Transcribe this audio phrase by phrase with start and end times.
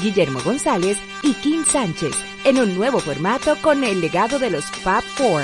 [0.00, 2.14] Guillermo González y Kim Sánchez
[2.44, 5.42] en un nuevo formato con el legado de los Fab Four.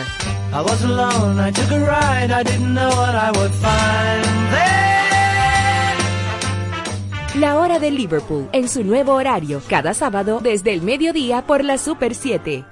[7.34, 11.78] La hora de Liverpool en su nuevo horario, cada sábado desde el mediodía por la
[11.78, 12.64] Super 7.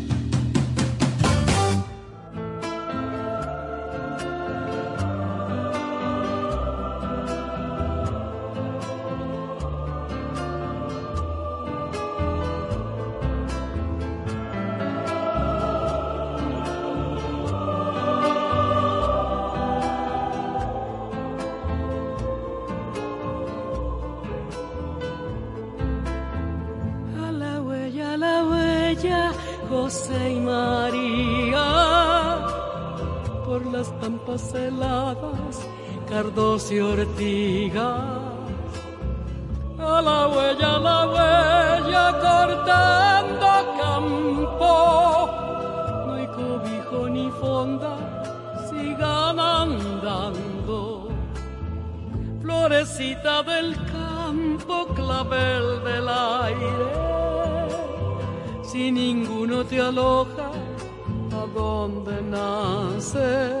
[36.71, 37.99] y ortigas,
[39.77, 43.47] a la huella, a la huella, cortando
[43.81, 44.73] campo.
[46.05, 47.93] No hay cobijo ni fonda,
[48.69, 51.09] sigan andando.
[52.41, 56.85] Florecita del campo, clavel del aire,
[58.63, 60.51] si ninguno te aloja,
[61.33, 63.60] ¿a dónde naces?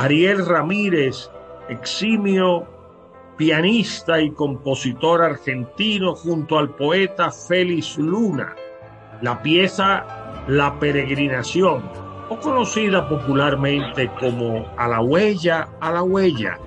[0.00, 1.30] Ariel Ramírez,
[1.68, 2.66] eximio
[3.36, 8.54] pianista y compositor argentino, junto al poeta Félix Luna.
[9.20, 11.82] La pieza La Peregrinación,
[12.30, 16.58] o conocida popularmente como A la huella, a la huella,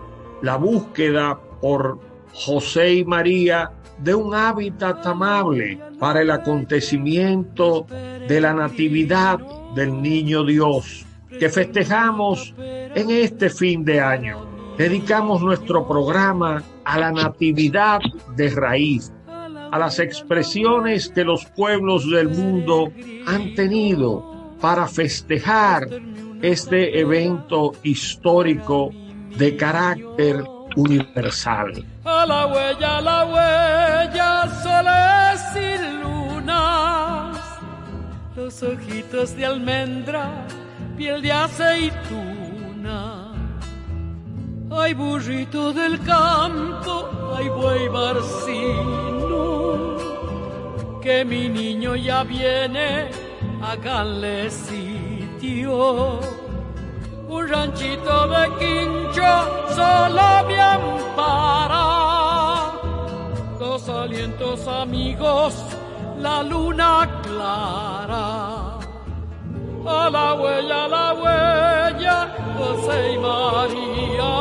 [0.44, 1.98] la búsqueda por
[2.36, 9.40] José y María de un hábitat amable para el acontecimiento de la Natividad
[9.74, 11.08] del Niño Dios
[11.40, 14.46] que festejamos en este fin de año.
[14.78, 18.00] Dedicamos nuestro programa a la Natividad
[18.36, 22.92] de raíz, a las expresiones que los pueblos del mundo
[23.28, 25.88] han tenido para festejar
[26.42, 28.92] este evento histórico
[29.38, 30.44] de carácter
[30.76, 31.86] universal.
[32.04, 36.93] A la huella, a la huella, soles y lunas,
[38.44, 40.46] los ojitos de almendra,
[40.98, 43.00] piel de aceituna.
[44.70, 49.38] Hay burrito del campo, hay buey barcino,
[51.02, 53.10] que mi niño ya viene,
[53.62, 56.20] háganle sitio
[57.30, 59.32] un ranchito de quincho
[59.74, 61.86] solo me ampara.
[63.58, 65.56] Dos alientos amigos,
[66.20, 67.13] la luna
[69.86, 72.18] A la huella, a la huella,
[72.58, 74.32] José y María.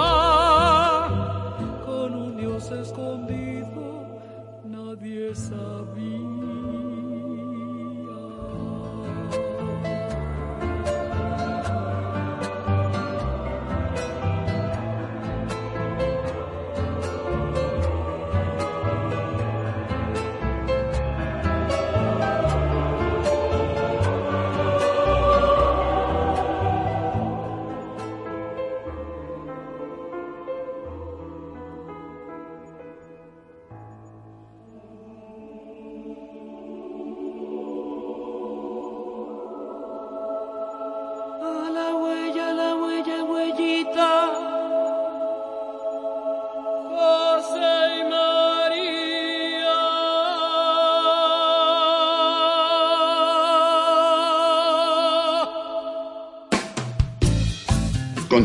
[1.84, 4.20] Con un Dios escondido,
[4.64, 6.21] nadie sabía.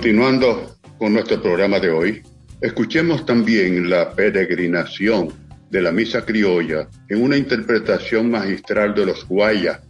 [0.08, 2.24] Continuando con nuestro programa de hoy,
[2.62, 5.34] escuchemos también la peregrinación
[5.70, 9.82] de la misa criolla en una interpretación magistral de los guayas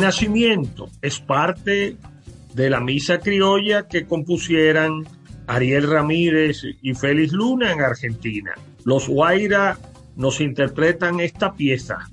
[0.00, 1.96] Nacimiento es parte
[2.54, 5.06] de la misa criolla que compusieran
[5.46, 8.52] Ariel Ramírez y Félix Luna en Argentina.
[8.84, 9.78] Los Guaira
[10.16, 12.08] nos interpretan esta pieza.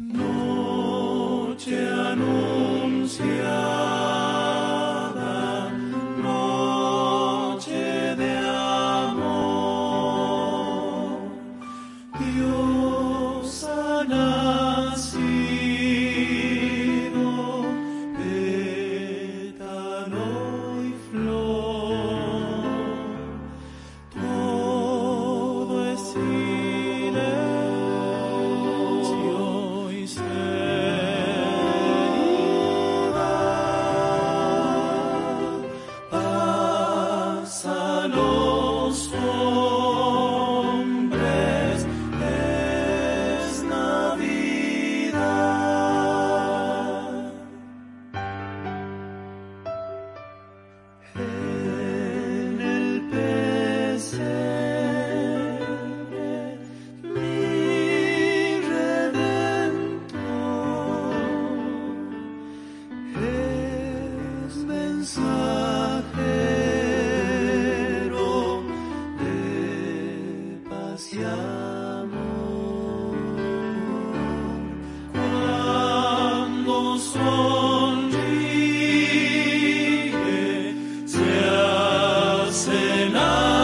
[82.67, 83.56] Senhor.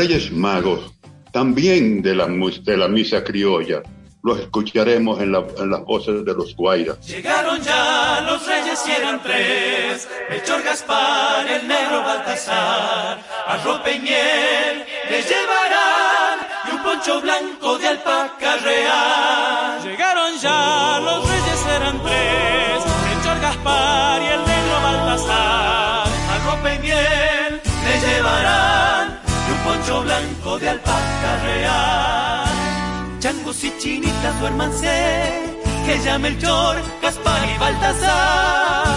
[0.00, 0.94] Reyes Magos,
[1.30, 3.82] también de la, de la misa criolla,
[4.22, 7.06] los escucharemos en, las voces de los guairas.
[7.06, 10.08] Llegaron ya los reyes y eran tres,
[10.46, 13.18] Chor Gaspar, el negro Baltasar,
[13.62, 19.82] ropa y miel les llevarán y un poncho blanco de alpaca real.
[19.84, 22.84] Llegaron ya los reyes eran tres,
[23.22, 26.08] Chor Gaspar y el negro Baltasar,
[26.46, 26.78] ropa y
[28.00, 28.59] llevarán
[29.80, 33.18] poncho blanco de alpaca real.
[33.18, 35.32] Changos y chinitas duérmanse,
[35.86, 38.96] que llame el Chor, Gaspar y Baltasar.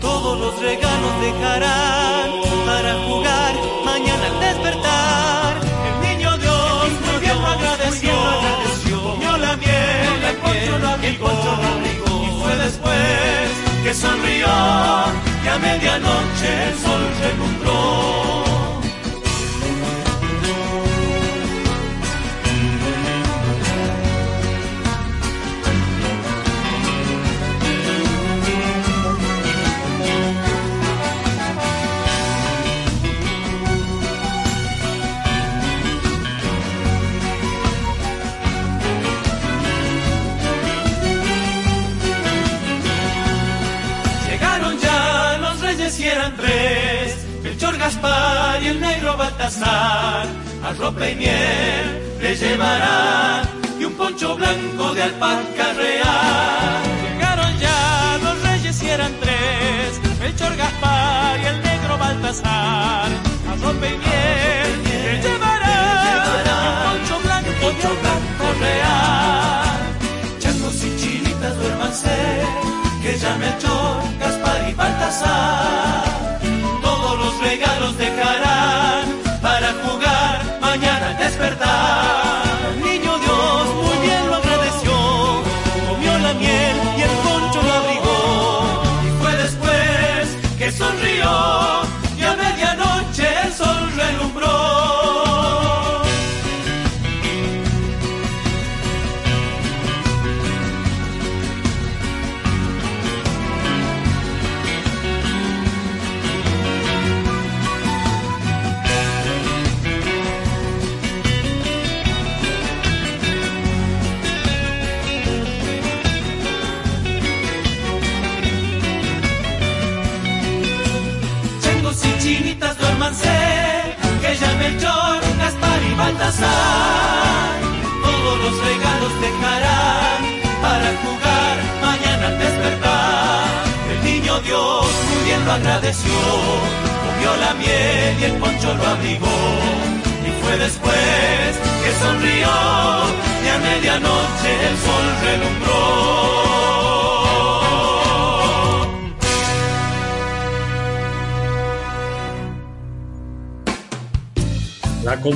[0.00, 2.30] Todos los regalos dejarán
[2.66, 5.56] para jugar mañana al despertar.
[5.88, 8.12] El niño Dios muy bien lo agradeció,
[9.02, 11.30] comió la miel, el poncho lo abrigó,
[12.22, 13.50] y fue después
[13.84, 14.48] que sonrió
[15.44, 18.47] y a medianoche el sol relumbró.
[47.88, 50.26] Gaspar y el negro Baltasar,
[50.62, 53.48] a ropa y miel le llevarán
[53.80, 56.82] y un poncho blanco de alpaca real.
[57.02, 63.08] Llegaron ya los reyes y eran tres, el Chor Gaspar y el negro Baltasar,
[63.50, 69.78] a ropa y miel le llevarán y un poncho blanco, poncho blanco real.
[70.40, 72.16] Changos y chinitas duérmanse,
[73.02, 76.07] que llame el Chor, Gaspar y Baltasar
[77.98, 78.47] regalos dejarán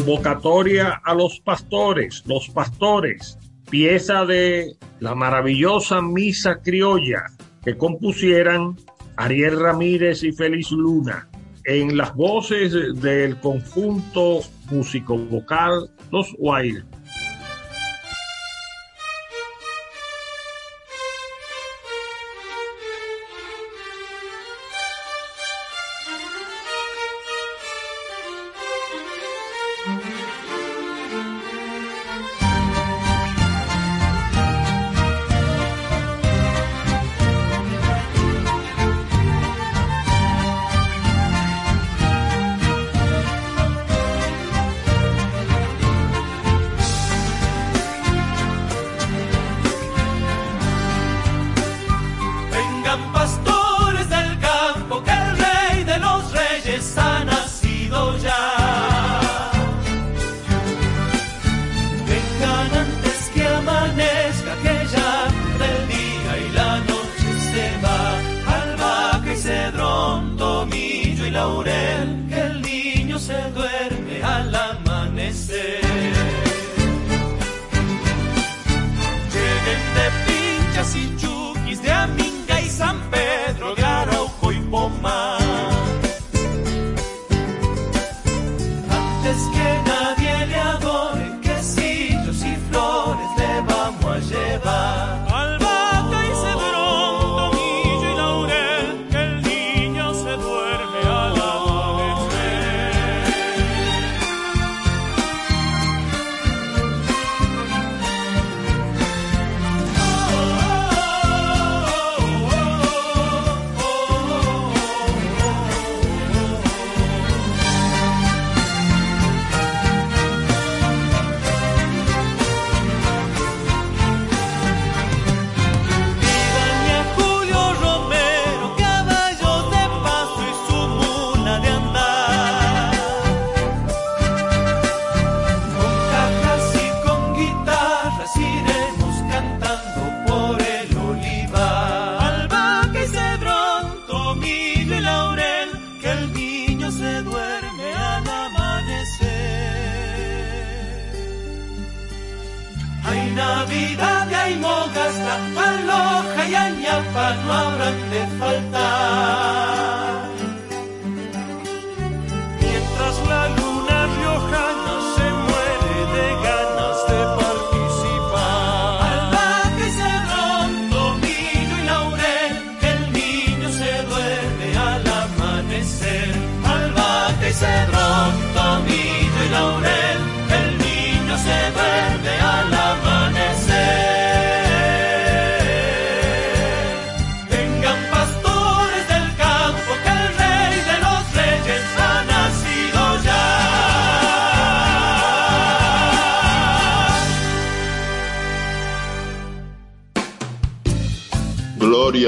[0.05, 3.39] convocatoria a los pastores, los pastores,
[3.71, 7.27] pieza de la maravillosa misa criolla
[7.65, 8.77] que compusieran
[9.17, 11.29] Ariel Ramírez y Félix Luna
[11.67, 14.41] en las voces del conjunto
[14.73, 16.85] músico vocal Los Wild.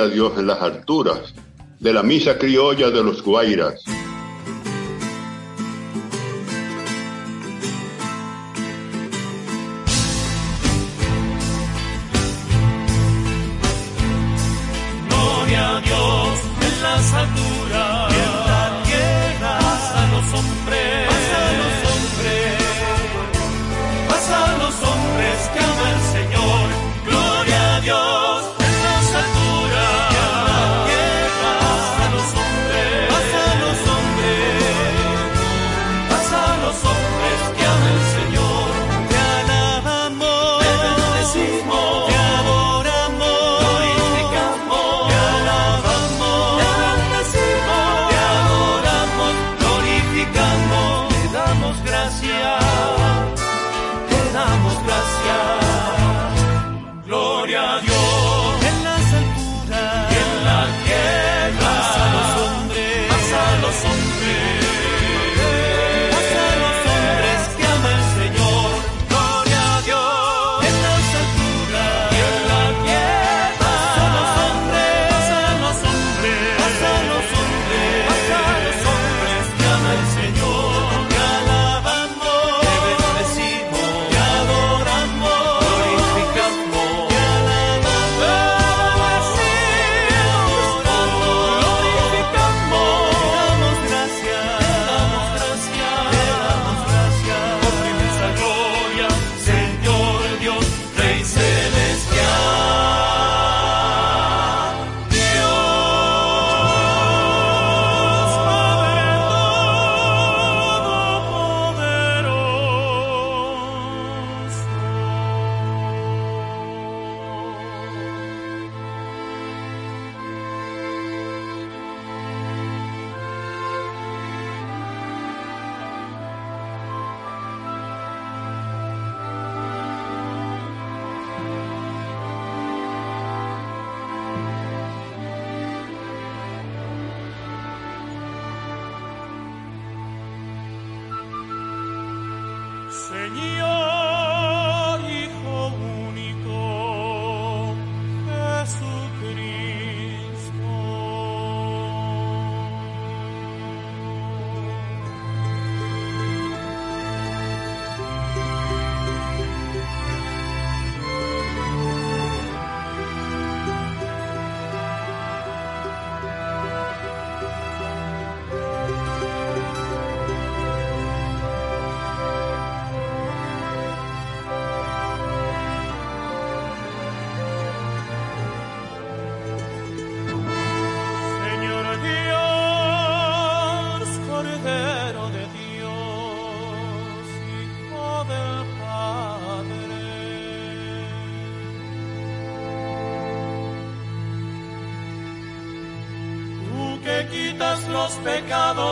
[0.01, 1.35] A Dios en las alturas,
[1.79, 3.85] de la misa criolla de los Guairas.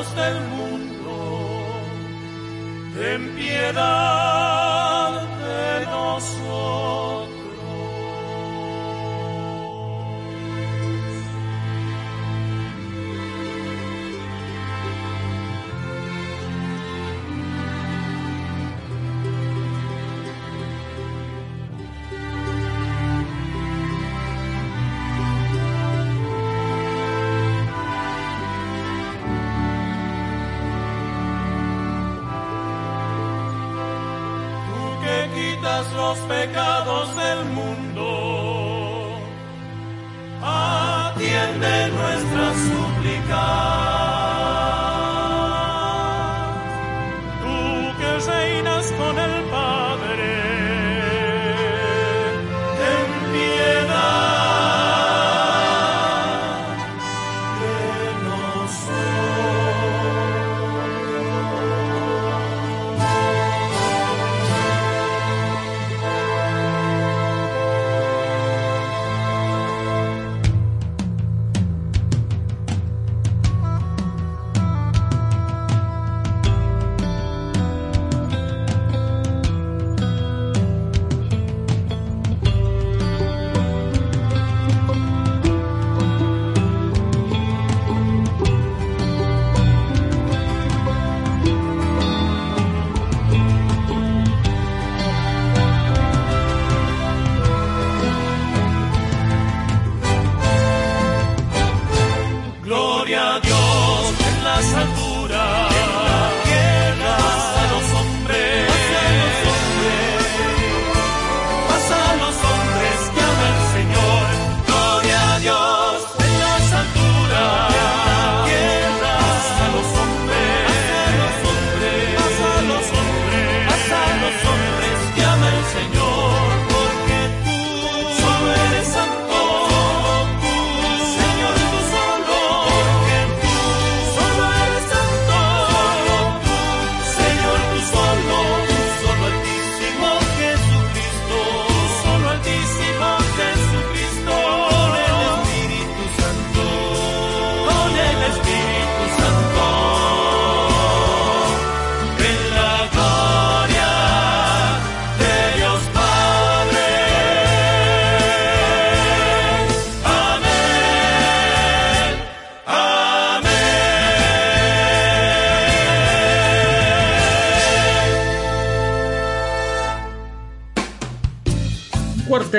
[0.03, 0.42] Pecados del
[36.13, 37.72] los pecados del mundo.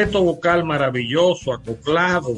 [0.04, 2.34] Cuarteto vocal maravilloso, acoplado,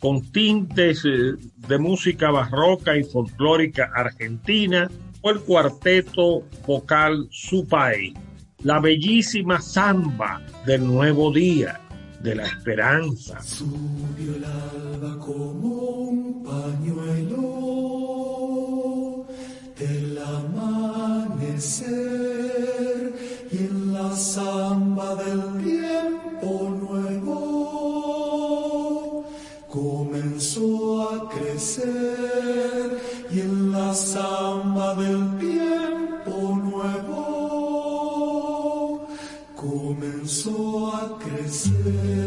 [0.00, 8.14] con tintes eh, de música barroca y folclórica argentina, o el cuarteto vocal Supay,
[8.64, 11.80] la bellísima samba del nuevo día,
[12.20, 13.40] de la esperanza.
[13.42, 14.44] Subió el
[15.18, 17.68] como un pañuelo
[19.78, 21.68] del amanecer
[23.52, 25.57] y en la samba del
[33.30, 37.88] y en la samba del tiempo nuevo
[39.56, 42.17] comenzó a crecer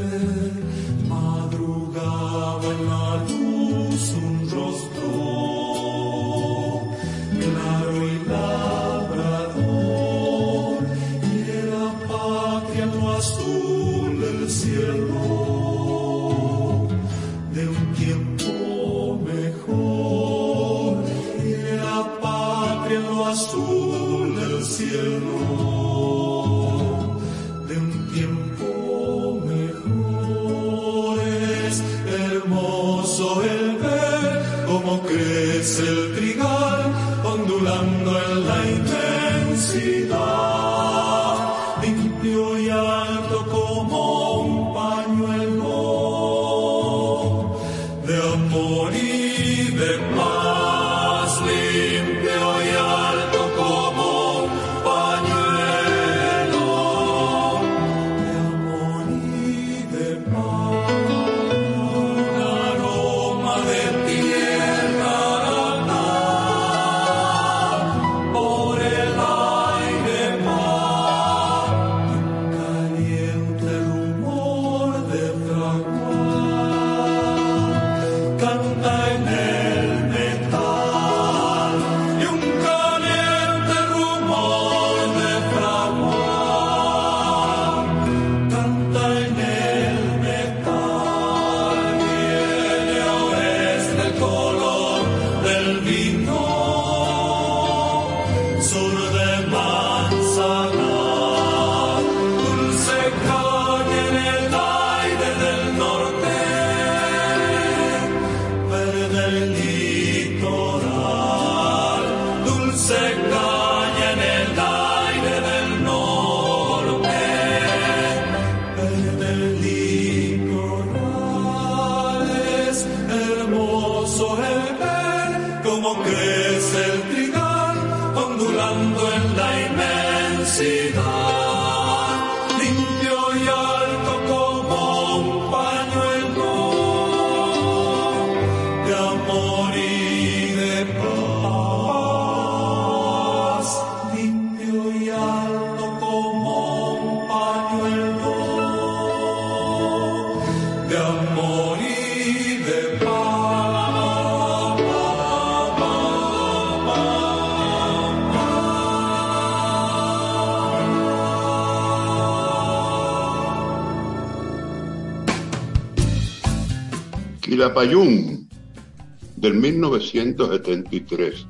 [167.74, 171.48] Del 1973.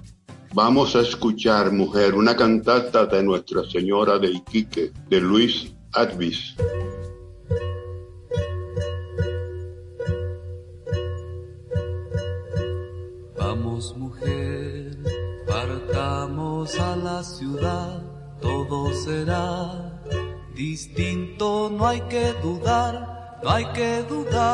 [0.53, 6.55] Vamos a escuchar, mujer, una cantata de Nuestra Señora de Iquique, de Luis Advis.
[13.37, 14.97] Vamos, mujer,
[15.47, 18.03] partamos a la ciudad,
[18.39, 20.03] todo será
[20.53, 24.50] distinto, no hay que dudar, no hay que dudar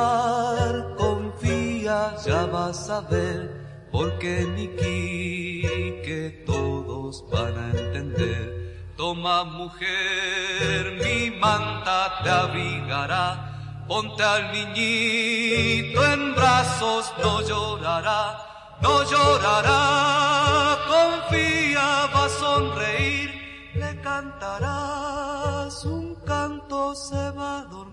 [3.92, 5.62] porque Niki
[6.06, 8.94] que todos van a entender.
[8.96, 20.78] Toma mujer, mi manta te abrigará, ponte al niñito en brazos, no llorará, no llorará,
[20.88, 23.30] confía, va a sonreír,
[23.76, 27.87] le cantarás un canto, se va a dormir.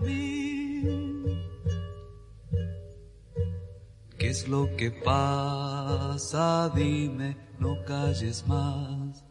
[4.35, 6.69] Es lo que pasa?
[6.75, 9.23] Dime, no calles más.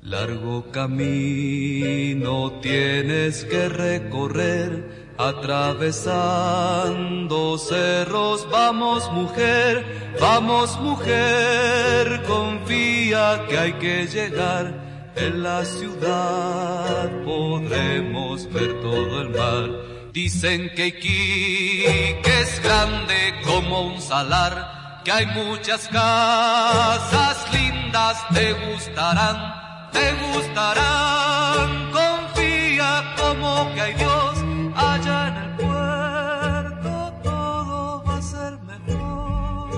[0.00, 8.48] Largo camino tienes que recorrer, atravesando cerros.
[8.50, 9.84] Vamos mujer,
[10.20, 14.88] vamos mujer, confía que hay que llegar.
[15.16, 24.00] En la ciudad podremos ver todo el mar Dicen que Iquique es grande como un
[24.00, 31.92] salar, que hay muchas casas lindas, te gustarán, te gustarán.
[31.92, 34.44] Confía como que hay Dios
[34.74, 39.70] allá en el puerto, todo va a ser mejor.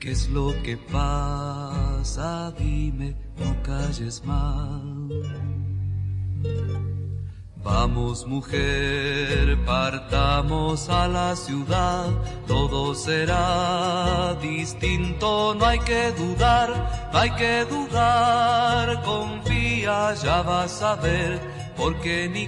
[0.00, 2.52] ¿Qué es lo que pasa?
[2.58, 4.82] Dime, no calles más.
[7.66, 12.06] Vamos mujer, partamos a la ciudad,
[12.46, 20.94] todo será distinto, no hay que dudar, no hay que dudar, confía, ya vas a
[20.94, 21.40] ver,
[21.76, 22.46] porque ni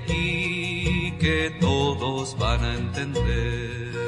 [1.18, 4.07] que todos van a entender.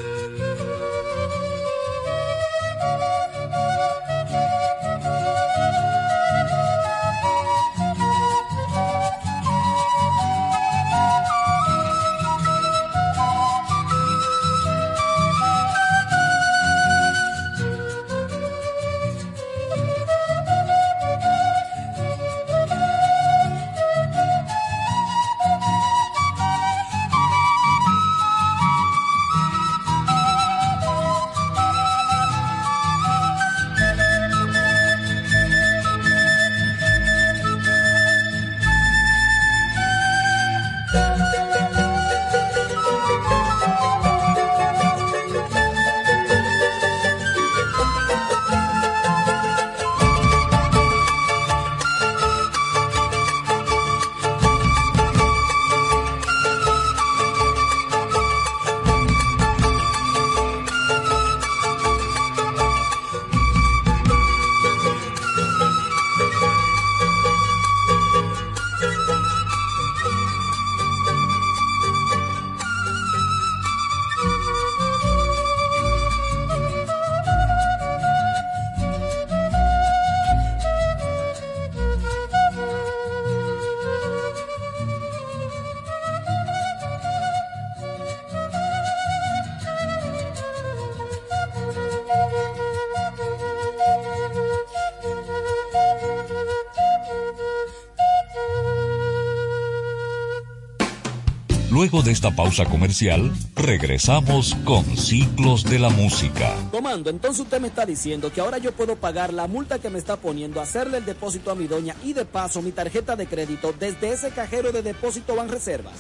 [101.92, 106.55] Luego de esta pausa comercial, regresamos con Ciclos de la Música.
[106.70, 109.98] Tomando, entonces usted me está diciendo que ahora yo puedo pagar la multa que me
[109.98, 113.74] está poniendo, hacerle el depósito a mi doña y de paso mi tarjeta de crédito
[113.76, 115.94] desde ese cajero de depósito van reservas.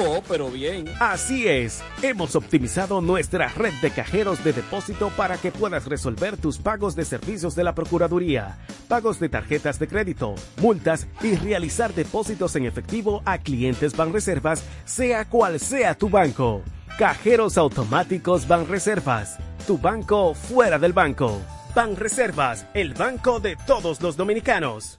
[0.00, 0.86] Oh, pero bien.
[1.00, 1.82] Así es.
[2.02, 7.04] Hemos optimizado nuestra red de cajeros de depósito para que puedas resolver tus pagos de
[7.04, 8.58] servicios de la Procuraduría,
[8.88, 15.28] pagos de tarjetas de crédito, multas y realizar depósitos en efectivo a clientes Banreservas, sea
[15.28, 16.62] cual sea tu banco.
[16.98, 19.38] Cajeros automáticos Banreservas.
[19.66, 21.40] Tu banco fuera del banco.
[21.74, 24.98] Banreservas, el banco de todos los dominicanos.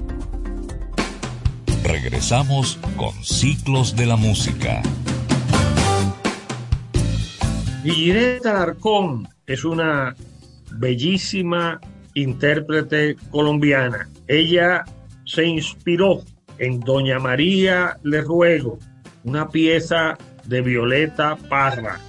[1.83, 4.83] Regresamos con Ciclos de la Música.
[7.83, 10.15] Guillereta Alarcón es una
[10.71, 11.81] bellísima
[12.13, 14.07] intérprete colombiana.
[14.27, 14.85] Ella
[15.29, 16.23] se inspiró
[16.57, 18.79] en Doña María Le Ruego,
[19.23, 21.99] una pieza de Violeta Parra.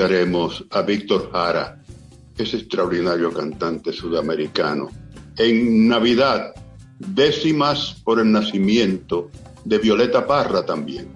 [0.00, 1.82] A Víctor Jara,
[2.36, 4.88] ese extraordinario cantante sudamericano.
[5.36, 6.54] En Navidad,
[6.98, 9.28] décimas por el nacimiento
[9.64, 11.08] de Violeta Parra también.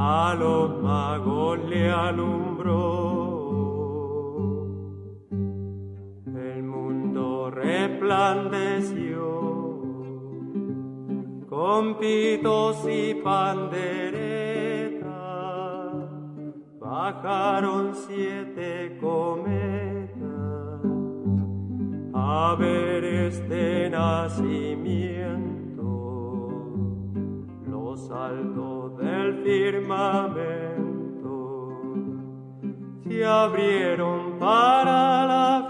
[0.00, 2.78] a los magos le alumbró.
[6.24, 9.18] El mundo resplandeció
[11.48, 15.08] con pitos y panderetas,
[16.78, 19.68] bajaron siete cometas
[22.14, 25.48] a ver este nacimiento.
[27.66, 28.77] Los altos
[29.28, 30.88] el firmamento.
[33.06, 35.67] Se abrieron para la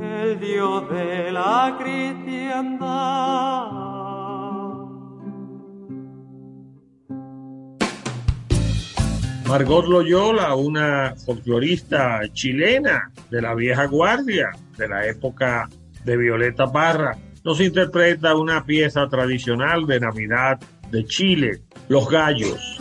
[0.00, 2.82] El Dios de la cristiandad.
[9.48, 15.68] Margot Loyola, una folclorista chilena de la vieja guardia, de la época
[16.04, 20.58] de Violeta Parra, nos interpreta una pieza tradicional de Navidad
[20.90, 22.78] de Chile, Los Gallos.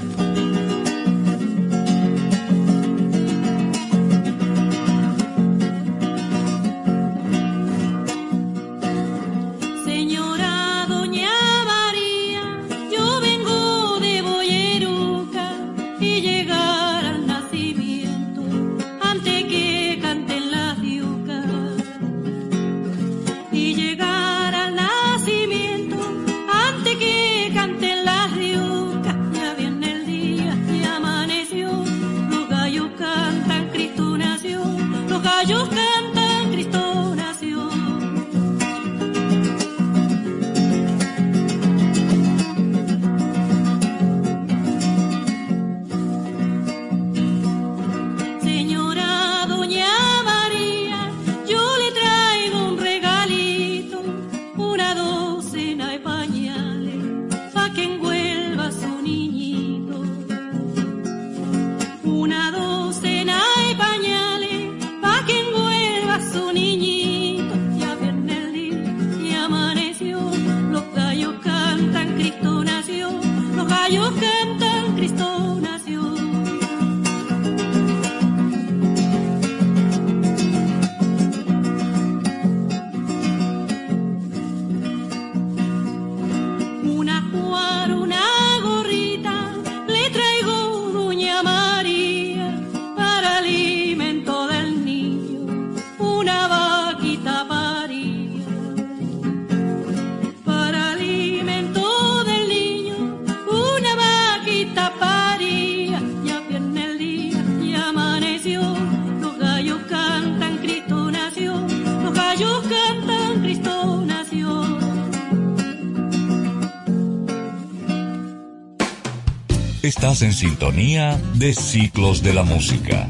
[120.22, 123.10] Estás en sintonía de Ciclos de la Música.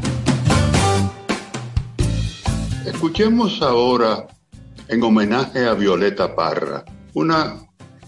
[2.85, 4.27] Escuchemos ahora,
[4.87, 7.67] en homenaje a Violeta Parra, una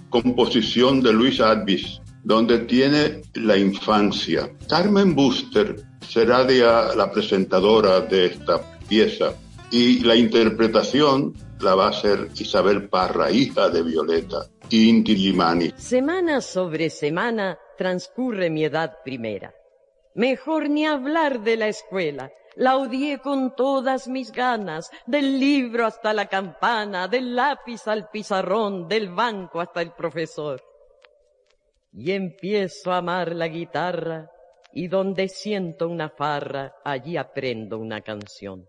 [0.10, 4.50] composición de Luis Advis, donde tiene la infancia.
[4.70, 9.34] Carmen Buster será de a- la presentadora de esta pieza
[9.70, 15.74] y la interpretación la va a hacer Isabel Parra, hija de Violeta, y Inti Limani.
[15.76, 19.54] Semana sobre semana transcurre mi edad primera.
[20.16, 22.32] Mejor ni hablar de la escuela.
[22.56, 28.88] La odié con todas mis ganas, del libro hasta la campana, del lápiz al pizarrón,
[28.88, 30.62] del banco hasta el profesor.
[31.92, 34.30] Y empiezo a amar la guitarra,
[34.72, 38.68] y donde siento una farra, allí aprendo una canción.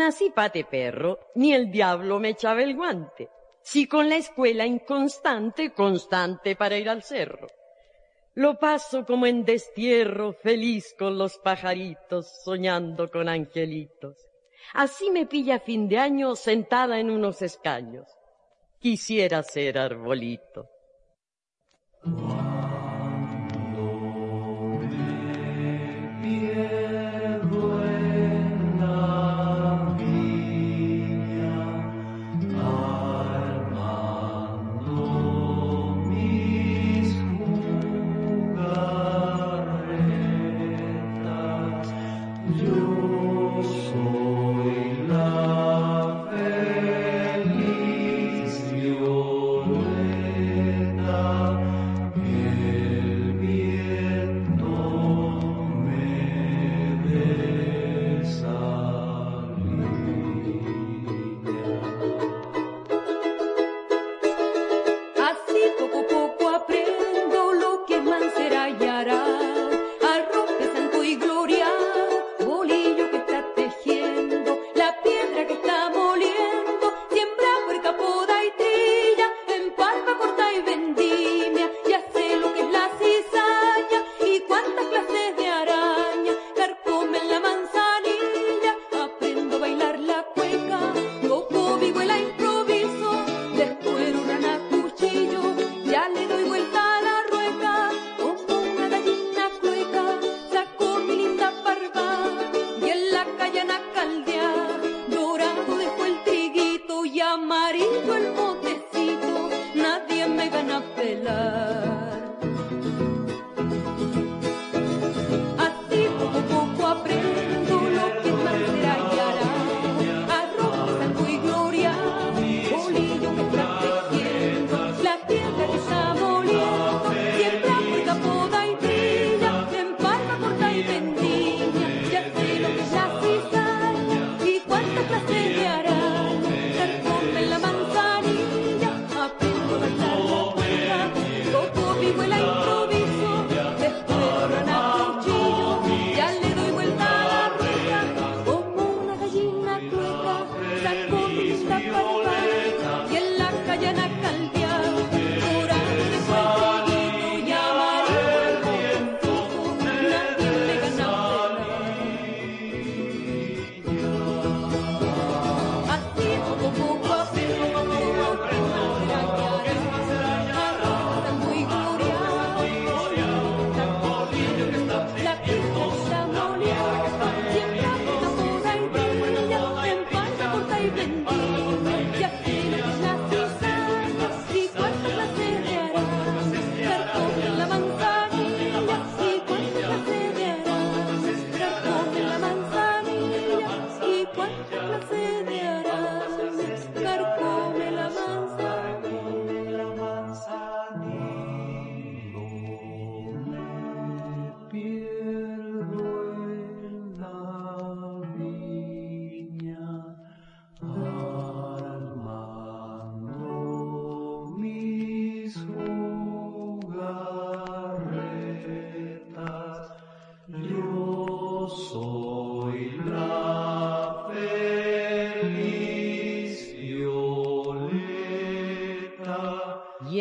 [0.00, 3.28] Nací pate perro, ni el diablo me echaba el guante.
[3.62, 7.46] Si con la escuela inconstante, constante para ir al cerro.
[8.34, 14.16] Lo paso como en destierro, feliz con los pajaritos, soñando con angelitos.
[14.72, 18.08] Así me pilla fin de año sentada en unos escaños.
[18.78, 20.68] Quisiera ser arbolito.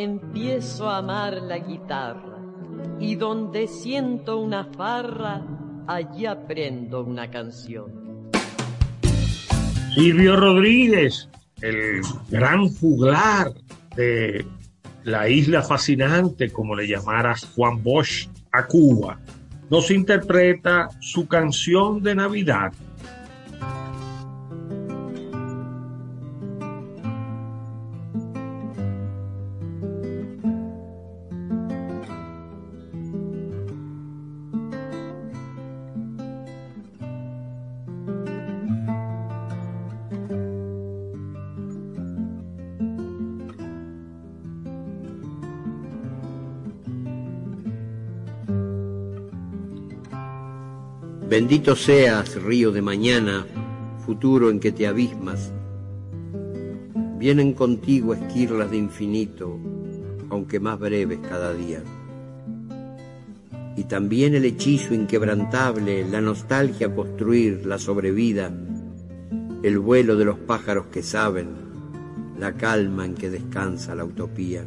[0.03, 2.37] Empiezo a amar la guitarra.
[2.99, 5.45] Y donde siento una farra,
[5.87, 8.29] allí aprendo una canción.
[9.93, 11.29] Silvio Rodríguez,
[11.61, 13.53] el gran juglar
[13.95, 14.45] de
[15.03, 19.19] la isla fascinante, como le llamara Juan Bosch a Cuba,
[19.69, 22.71] nos interpreta su canción de Navidad.
[51.39, 53.47] Bendito seas, río de mañana,
[54.05, 55.53] futuro en que te abismas.
[57.17, 59.57] Vienen contigo esquirlas de infinito,
[60.29, 61.81] aunque más breves cada día.
[63.77, 68.51] Y también el hechizo inquebrantable, la nostalgia a construir, la sobrevida,
[69.63, 71.51] el vuelo de los pájaros que saben,
[72.37, 74.65] la calma en que descansa la utopía.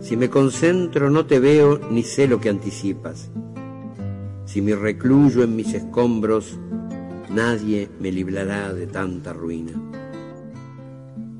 [0.00, 3.30] Si me concentro no te veo ni sé lo que anticipas.
[4.50, 6.58] Si me recluyo en mis escombros,
[7.32, 9.70] nadie me librará de tanta ruina.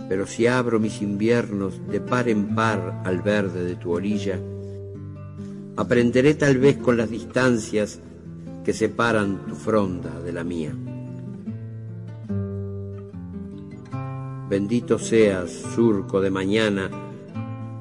[0.08, 4.38] Pero si abro mis inviernos de par en par al verde de tu orilla,
[5.76, 7.98] aprenderé tal vez con las distancias
[8.64, 10.72] que separan tu fronda de la mía.
[14.48, 16.88] Bendito seas, surco de mañana,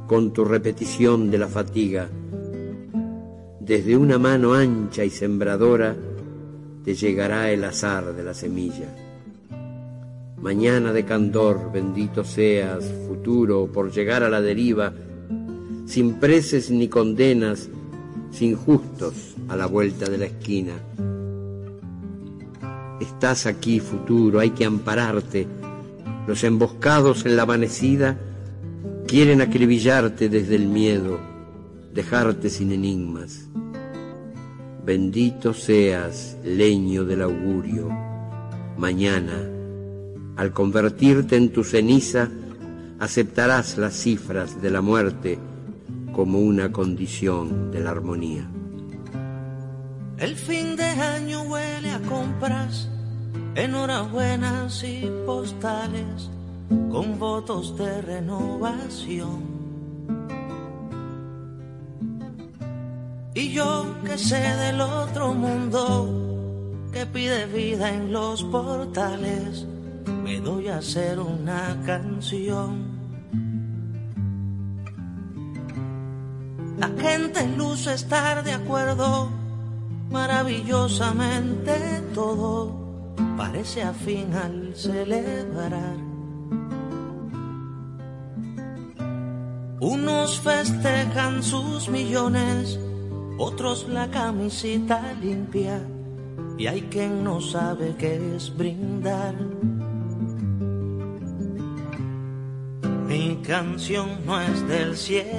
[0.08, 2.10] con tu repetición de la fatiga.
[3.70, 5.96] Desde una mano ancha y sembradora
[6.84, 8.96] te llegará el azar de la semilla.
[10.42, 14.92] Mañana de candor, bendito seas, futuro, por llegar a la deriva,
[15.86, 17.70] sin preces ni condenas,
[18.32, 20.74] sin justos a la vuelta de la esquina.
[23.00, 25.46] Estás aquí, futuro, hay que ampararte.
[26.26, 28.18] Los emboscados en la amanecida
[29.10, 31.20] Quieren acribillarte desde el miedo,
[31.94, 33.50] dejarte sin enigmas.
[34.86, 37.90] Bendito seas, leño del augurio.
[38.78, 39.38] Mañana,
[40.36, 42.30] al convertirte en tu ceniza,
[43.00, 45.40] aceptarás las cifras de la muerte
[46.14, 48.50] como una condición de la armonía.
[50.18, 52.90] El fin de año huele a compras,
[53.56, 56.30] enhorabuenas y postales
[56.92, 59.49] con votos de renovación.
[63.40, 69.66] Y yo que sé del otro mundo que pide vida en los portales,
[70.26, 73.00] me doy a hacer una canción.
[76.78, 79.30] La gente luce estar de acuerdo,
[80.12, 82.76] maravillosamente todo
[83.38, 85.96] parece afín al celebrar.
[89.80, 92.78] Unos festejan sus millones,
[93.40, 95.82] otros la camisita limpia,
[96.58, 99.34] y hay quien no sabe qué es brindar.
[103.08, 105.30] Mi canción no es del cielo,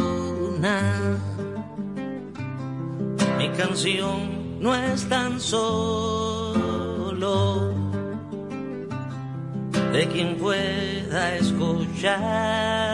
[3.39, 6.55] Mi canción no es tan solo
[9.93, 12.94] de quien pueda escucharla,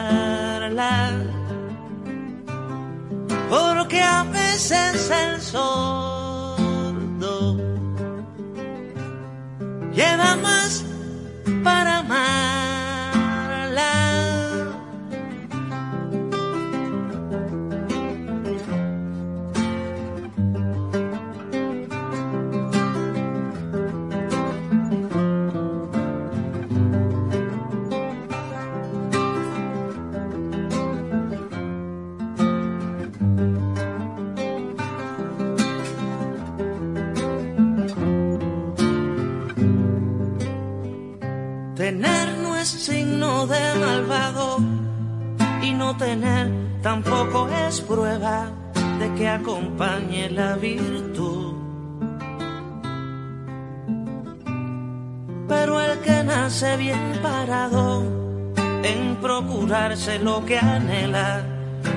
[60.01, 61.43] procurarse lo que anhela,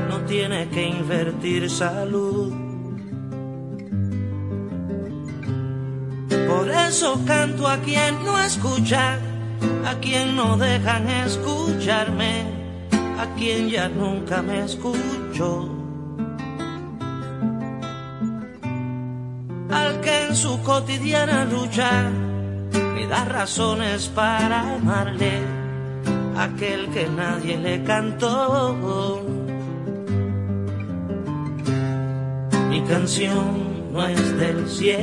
[0.10, 2.51] no tiene que invertir salud.
[6.47, 9.18] Por eso canto a quien no escucha,
[9.86, 12.45] a quien no dejan escucharme,
[13.20, 15.70] a quien ya nunca me escucho.
[19.72, 22.10] Al que en su cotidiana lucha
[22.95, 25.62] me da razones para amarle,
[26.38, 29.23] aquel que nadie le cantó.
[32.69, 34.99] Mi canción no es del cielo,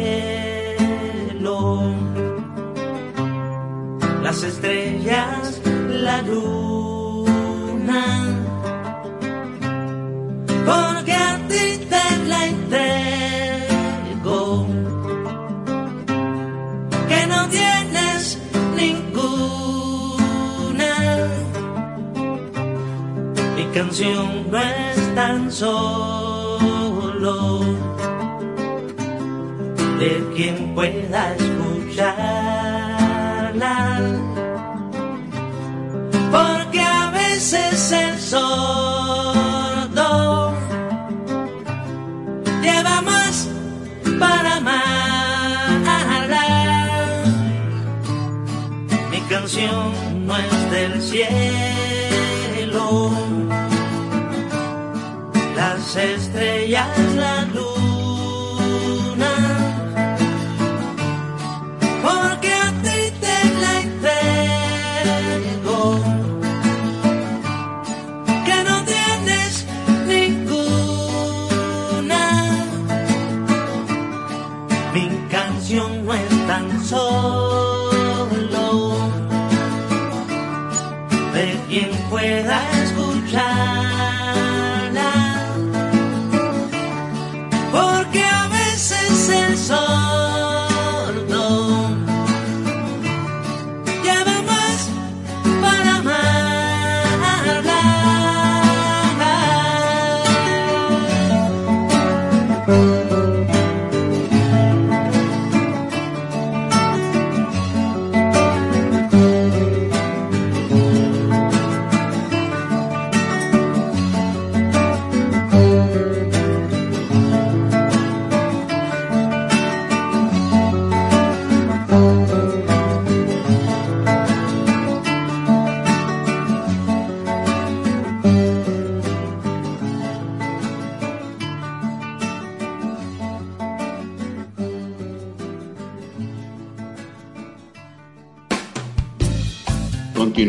[4.22, 6.60] las estrellas, la luna,
[23.82, 27.34] canción no es tan solo
[29.98, 32.14] de quien pueda escucharla.
[36.30, 39.32] Porque a veces el sordo
[42.60, 43.48] lleva más
[44.18, 44.84] para amarla.
[49.10, 51.79] Mi canción no es del cielo,
[55.94, 56.86] las estrellas,
[57.16, 57.69] la luna.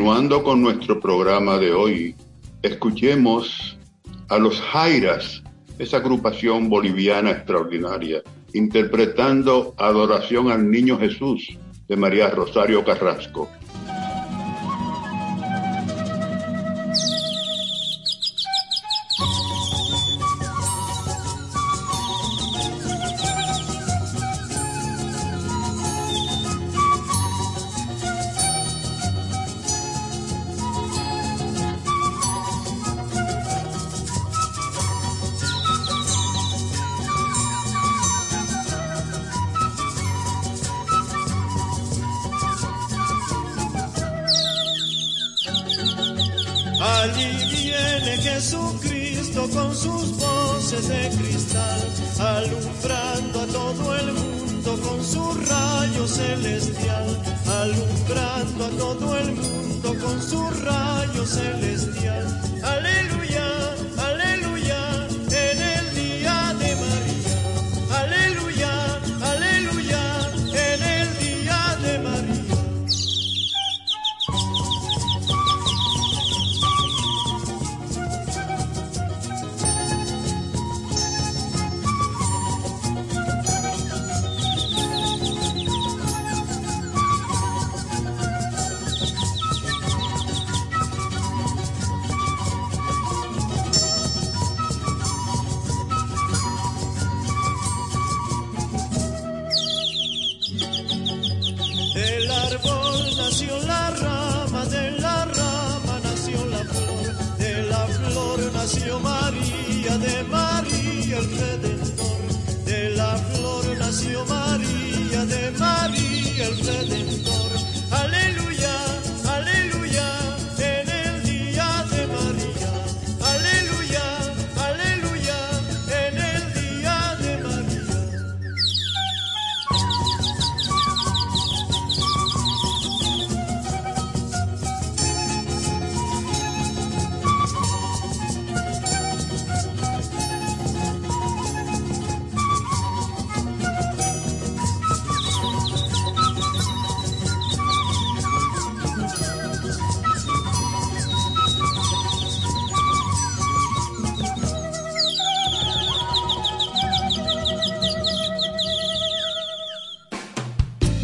[0.02, 2.16] Continuando con nuestro programa de hoy,
[2.64, 3.78] escuchemos
[4.30, 5.44] a los Jairas,
[5.78, 8.24] esa agrupación boliviana extraordinaria,
[8.54, 11.56] interpretando Adoración al Niño Jesús
[11.88, 13.48] de María Rosario Carrasco.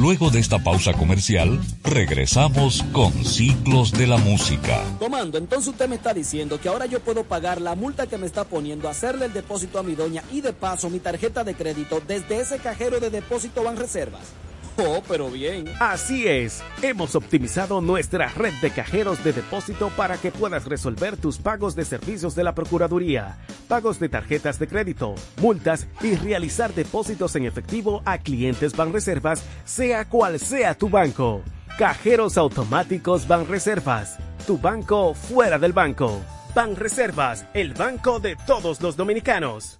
[0.07, 4.81] Luego de esta pausa comercial, regresamos con Ciclos de la Música.
[5.01, 8.25] Tomando, entonces usted me está diciendo que ahora yo puedo pagar la multa que me
[8.25, 12.01] está poniendo, hacerle el depósito a mi doña y de paso mi tarjeta de crédito
[12.07, 14.31] desde ese cajero de depósito Banreservas.
[14.79, 15.65] Oh, pero bien.
[15.79, 21.39] Así es, hemos optimizado nuestra red de cajeros de depósito para que puedas resolver tus
[21.39, 27.35] pagos de servicios de la Procuraduría, pagos de tarjetas de crédito, multas y realizar depósitos
[27.35, 31.43] en efectivo a clientes Banreservas, sea cual sea tu banco.
[31.77, 36.21] Cajeros automáticos Banreservas, tu banco fuera del banco.
[36.55, 39.79] Banreservas, el banco de todos los dominicanos.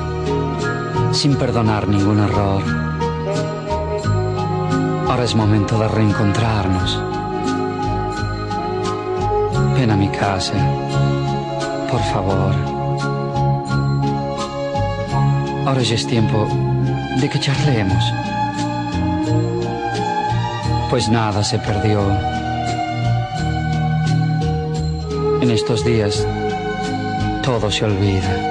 [1.13, 2.63] sin perdonar ningún error.
[5.09, 7.01] Ahora es momento de reencontrarnos.
[9.75, 10.53] Ven a mi casa,
[11.89, 12.55] por favor.
[15.65, 16.47] Ahora ya es tiempo
[17.19, 18.03] de que charlemos.
[20.89, 22.01] Pues nada se perdió.
[25.41, 26.25] En estos días
[27.43, 28.50] todo se olvida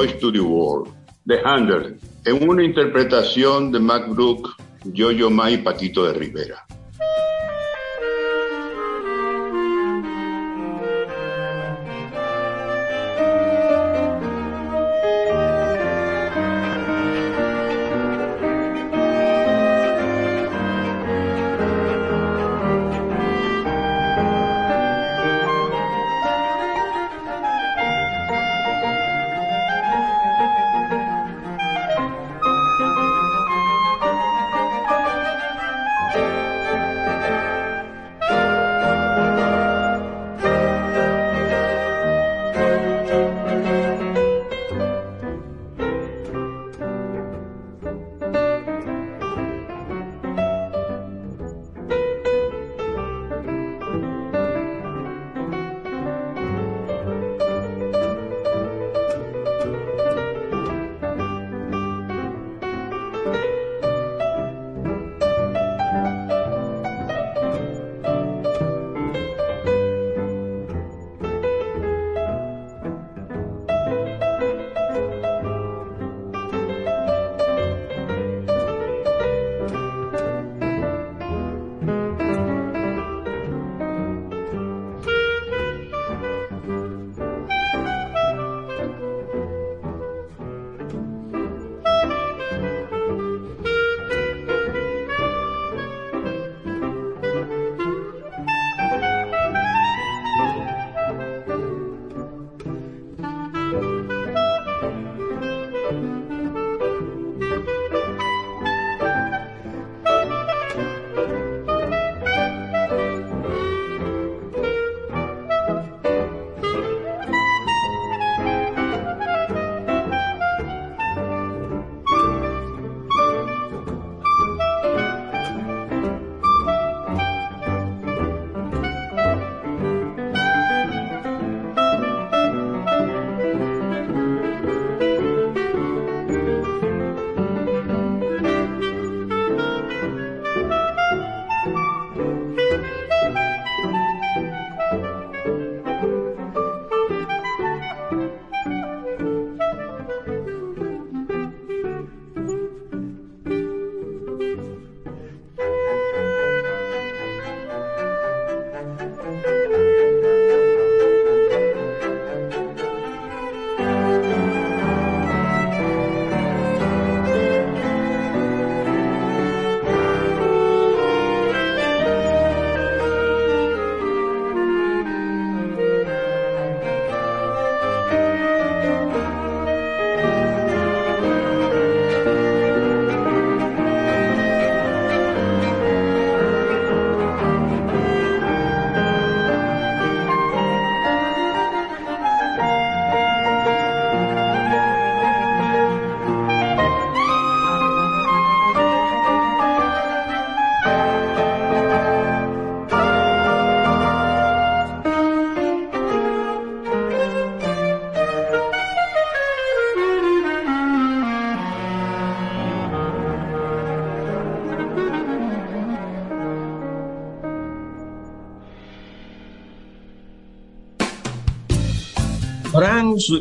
[0.00, 0.88] Joy to the World,
[1.26, 6.66] The Hunter, en una interpretación de Mac Brook, Yo-Yo Ma y Paquito de Rivera.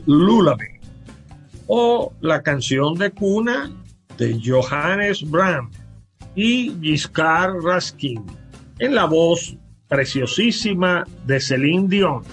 [0.06, 0.80] Lullaby
[1.68, 3.72] o la canción de cuna
[4.18, 5.78] de Johannes Brahms
[6.36, 8.26] y Giscard Raskin
[8.80, 9.56] en la voz
[9.88, 12.24] preciosísima de Celine Dion.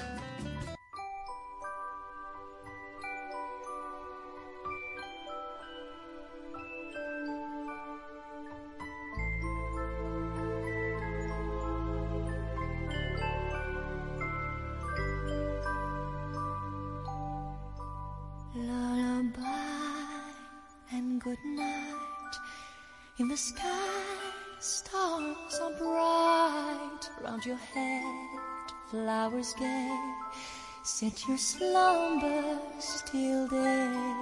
[31.16, 34.14] Set your slumbers till day.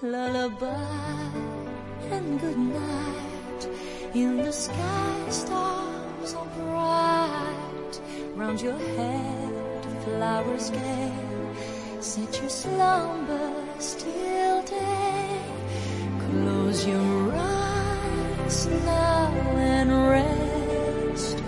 [0.00, 1.28] Lullaby
[2.10, 3.68] and good night.
[4.14, 8.00] In the sky, stars are bright.
[8.36, 11.12] Round your head, flowers gay.
[12.00, 13.52] Set your slumber
[13.98, 15.42] till day.
[16.30, 21.42] Close your eyes now and rest.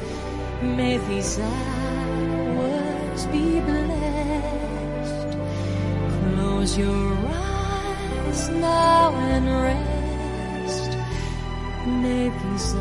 [0.61, 4.14] May these hours be blessed.
[6.75, 10.91] Close your eyes now and rest.
[11.87, 12.75] May these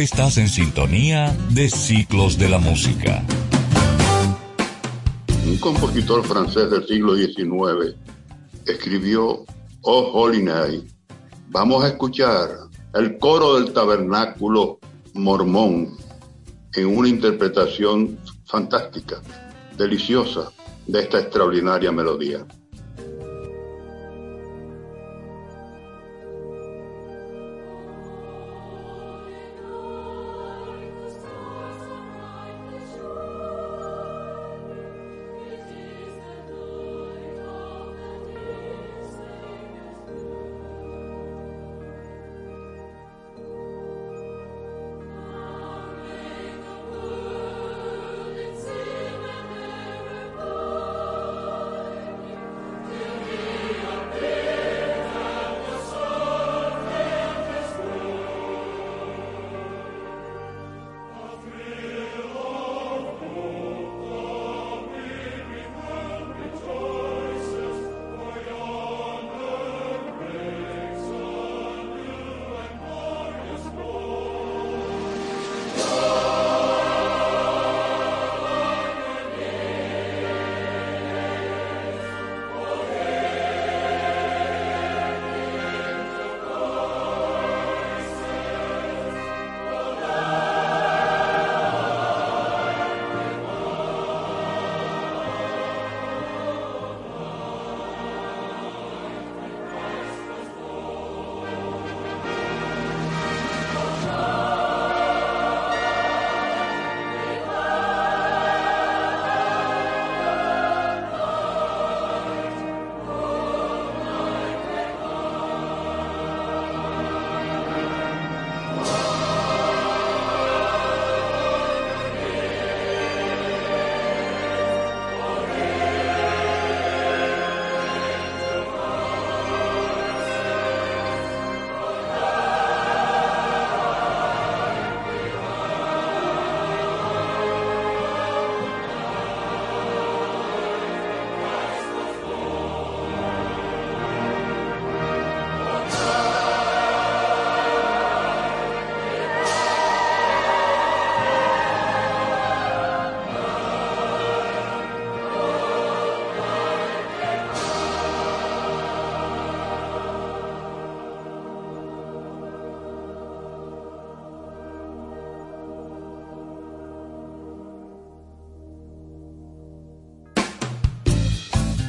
[0.00, 3.22] Estás en sintonía de Ciclos de la Música.
[5.46, 7.96] Un compositor francés del siglo XIX
[8.64, 9.44] escribió
[9.82, 10.42] Oh Holy.
[11.48, 12.48] Vamos a escuchar
[12.94, 14.78] el coro del tabernáculo
[15.12, 15.98] mormón
[16.72, 19.20] en una interpretación fantástica,
[19.76, 20.50] deliciosa
[20.86, 22.46] de esta extraordinaria melodía.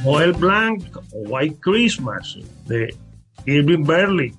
[0.04, 2.94] Noel Blanc o White Christmas de
[3.46, 4.34] Irving Berlin,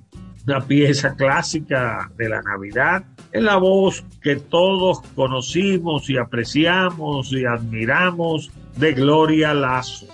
[0.46, 7.46] una pieza clásica de la Navidad, es la voz que todos conocimos y apreciamos y
[7.46, 10.08] admiramos de Gloria Lazo.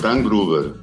[0.00, 0.76] Frank Gruber,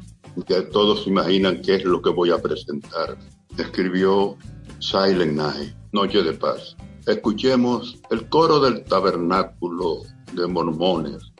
[0.47, 3.17] ya todos imaginan qué es lo que voy a presentar,
[3.57, 4.37] escribió
[4.77, 6.77] Silent Night, Noche de Paz.
[7.07, 10.03] Escuchemos el coro del tabernáculo
[10.33, 11.33] de mormones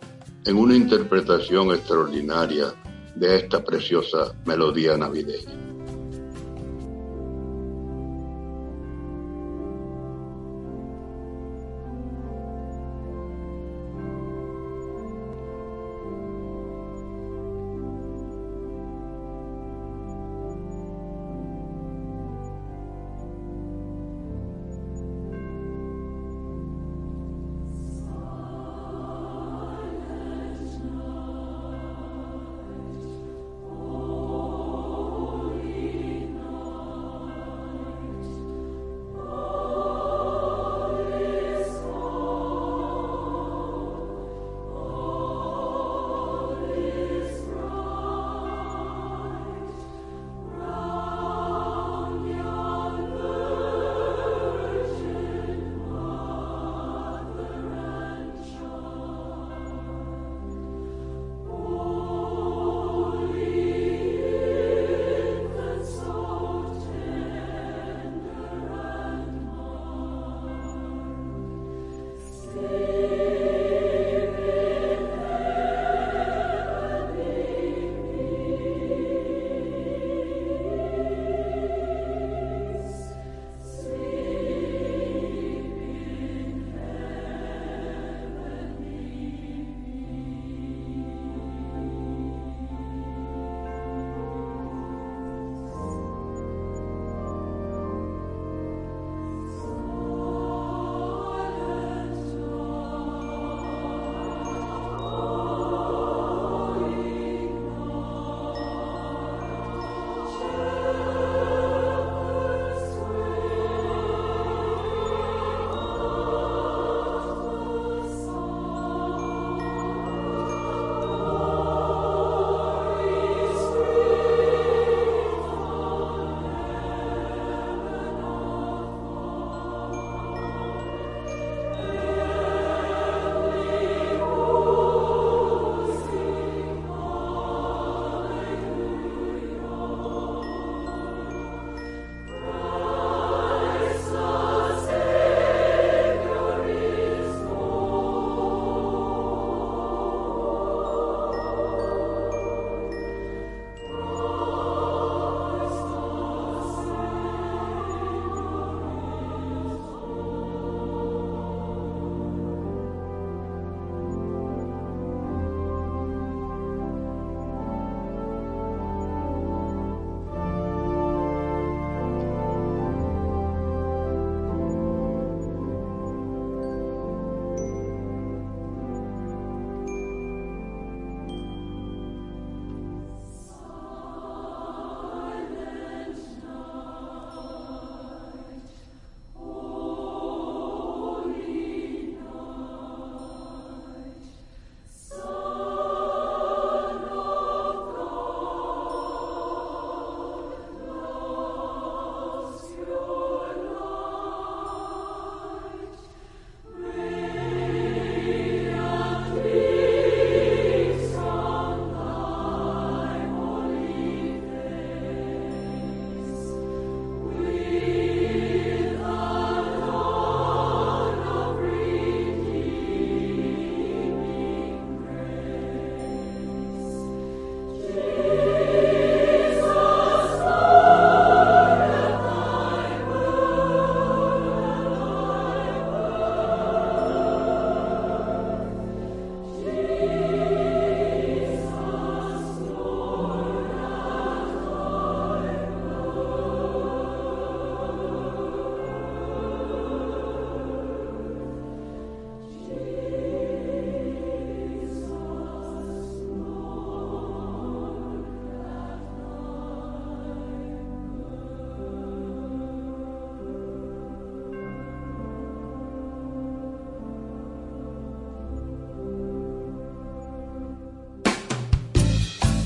[0.46, 2.74] en una interpretación extraordinaria
[3.16, 5.67] de esta preciosa melodía navideña.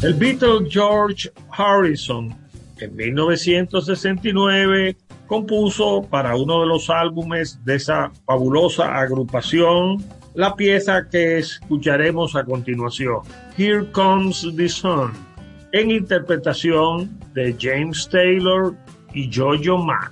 [0.01, 2.35] El Beatle George Harrison
[2.79, 4.97] en 1969
[5.27, 10.03] compuso para uno de los álbumes de esa fabulosa agrupación
[10.33, 13.19] la pieza que escucharemos a continuación,
[13.55, 15.11] Here Comes the Sun,
[15.71, 18.75] en interpretación de James Taylor
[19.13, 20.11] y Jojo Ma.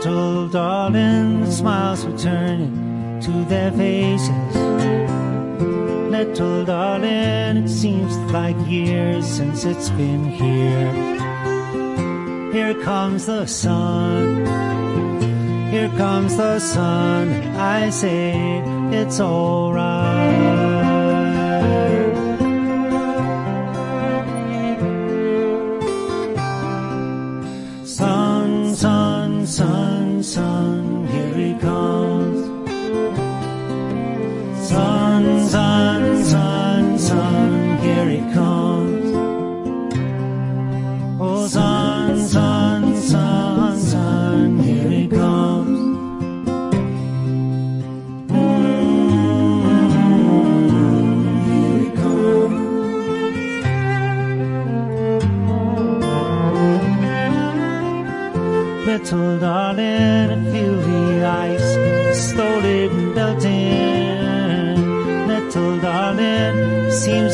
[0.00, 4.56] Little darling, the smiles returning to their faces.
[6.10, 10.90] Little darling, it seems like years since it's been here.
[12.50, 14.46] Here comes the sun.
[15.70, 17.28] Here comes the sun.
[17.58, 18.62] I say
[18.92, 20.59] it's alright.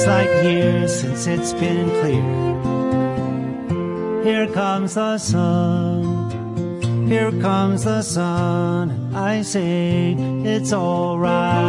[0.07, 2.23] Like years since it's been clear.
[4.23, 7.09] Here comes the sun.
[7.09, 9.15] Here comes the sun.
[9.15, 10.15] I say
[10.45, 11.67] it's alright.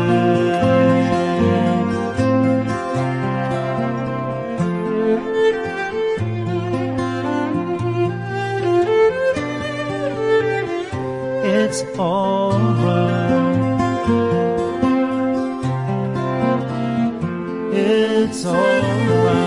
[11.43, 13.16] It's alright.
[18.39, 19.46] It's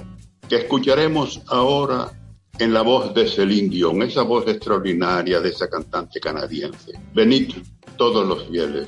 [0.49, 2.11] que escucharemos ahora
[2.60, 6.94] en la voz de Celine Dion, esa voz extraordinaria de esa cantante canadiense.
[7.14, 7.53] Venid
[7.98, 8.88] todos los fieles.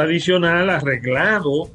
[0.00, 1.68] Tradicional arreglado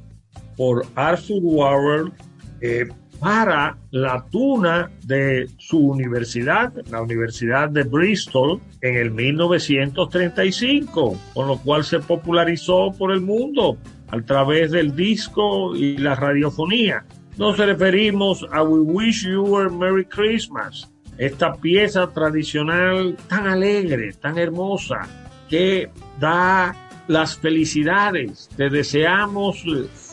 [0.57, 2.11] por Arthur Warren
[2.59, 2.87] eh,
[3.19, 11.59] para la tuna de su universidad, la Universidad de Bristol, en el 1935, con lo
[11.59, 13.77] cual se popularizó por el mundo
[14.07, 17.05] a través del disco y la radiofonía.
[17.37, 24.39] Nos referimos a We Wish You a Merry Christmas, esta pieza tradicional tan alegre, tan
[24.39, 25.07] hermosa,
[25.47, 28.49] que da las felicidades.
[28.55, 29.63] Te deseamos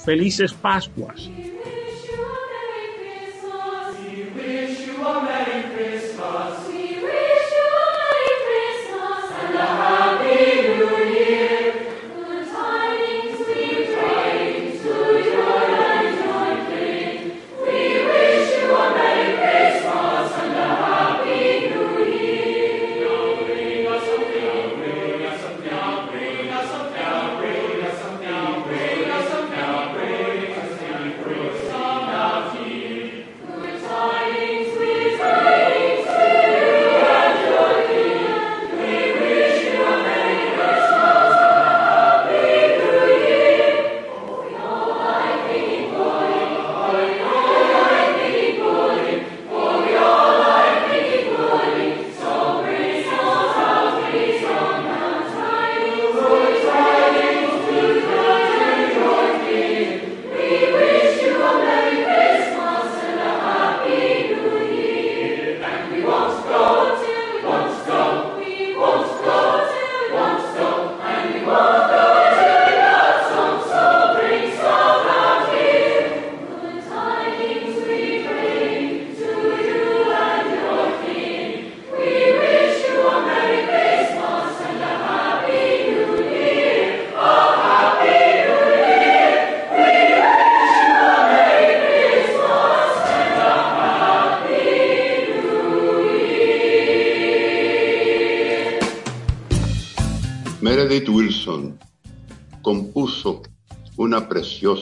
[0.05, 1.31] felices Pascuas.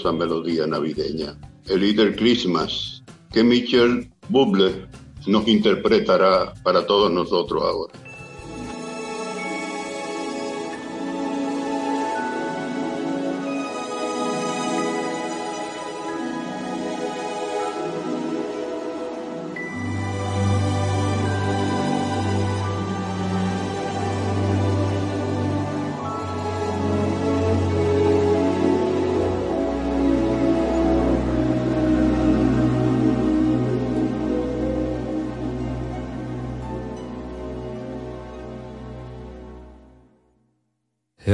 [0.09, 3.02] Melodía navideña, el Little Christmas,
[3.32, 4.86] que Michel Bublé
[5.27, 7.89] nos interpretará para todos nosotros ahora.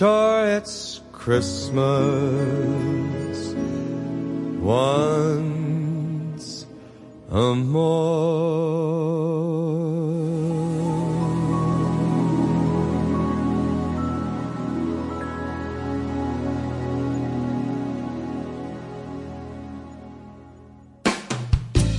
[0.00, 1.76] Sure, it's Christmas
[4.62, 6.64] once
[7.30, 8.80] a more.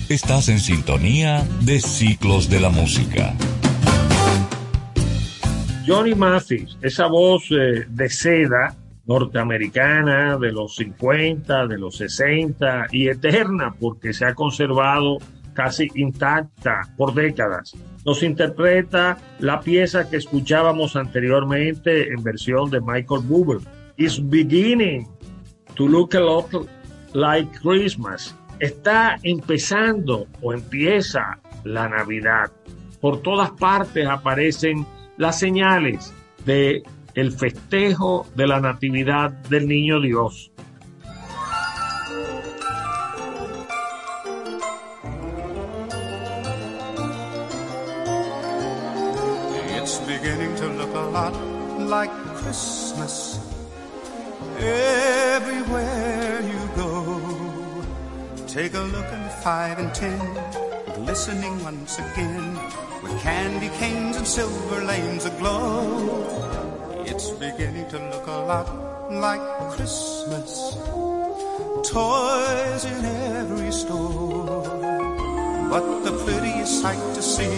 [0.10, 3.36] Estás en sintonía de Ciclos de la Música.
[5.86, 8.76] Johnny Mathis, esa voz eh, de seda
[9.06, 15.18] norteamericana de los 50, de los 60 y eterna porque se ha conservado
[15.54, 17.76] casi intacta por décadas.
[18.06, 23.60] Nos interpreta la pieza que escuchábamos anteriormente en versión de Michael Bublé.
[23.98, 25.08] It's beginning
[25.76, 26.48] to look a lot
[27.14, 28.36] like Christmas.
[28.60, 32.52] Está empezando o empieza la Navidad.
[33.00, 34.86] Por todas partes aparecen
[35.22, 36.12] las señales
[36.46, 36.82] de
[37.14, 40.52] el festejo de la natividad del niño Dios.
[49.78, 51.34] It's beginning to look a lot
[51.88, 53.40] like Christmas
[54.58, 57.22] everywhere you go.
[58.48, 60.20] Take a look at five and ten,
[61.06, 62.54] glistening once again
[63.02, 67.04] with candy canes and silver lanes aglow.
[67.06, 68.68] It's beginning to look a lot
[69.12, 69.42] like
[69.72, 70.78] Christmas.
[71.90, 74.64] Toys in every store.
[75.72, 77.58] But the prettiest sight to see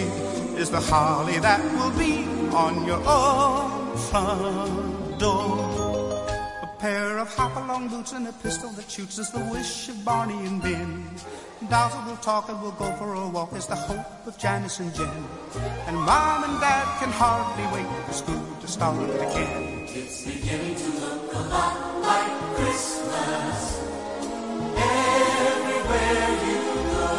[0.56, 5.73] is the holly that will be on your own front door.
[6.84, 10.60] Pair of hop-along boots and a pistol that shoots is the wish of Barney and
[10.60, 11.02] Ben.
[11.70, 14.94] That will talk and we'll go for a walk is the hope of Janice and
[14.94, 15.08] Jen.
[15.86, 19.86] And Mom and Dad can hardly wait for school to start again.
[19.88, 23.80] It's beginning to look a lot like Christmas
[24.76, 26.60] everywhere you
[26.92, 27.14] go.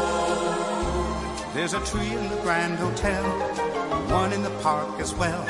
[1.56, 3.24] There's a tree in the Grand Hotel,
[4.14, 5.44] one in the park as well.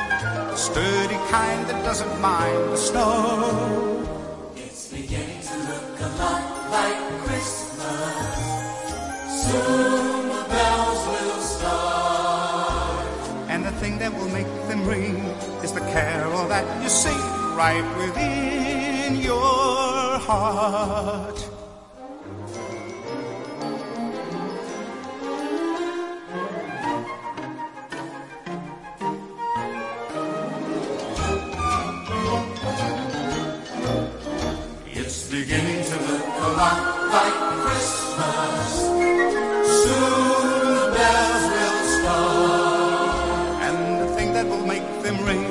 [0.56, 4.52] Sturdy kind that doesn't mind the snow.
[4.56, 8.36] It's beginning to look a lot like Christmas.
[9.44, 13.08] Soon the bells will start.
[13.50, 15.18] And the thing that will make them ring
[15.62, 17.20] is the carol that you sing
[17.56, 21.55] right within your heart.
[35.42, 36.80] Beginning to look a lot
[37.12, 38.70] like Christmas.
[39.84, 40.48] Soon
[40.80, 43.16] the bells will start.
[43.68, 45.44] And the thing that will make them ring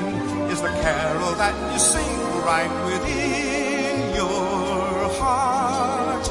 [0.52, 2.16] is the carol that you sing
[2.48, 6.27] right within your heart.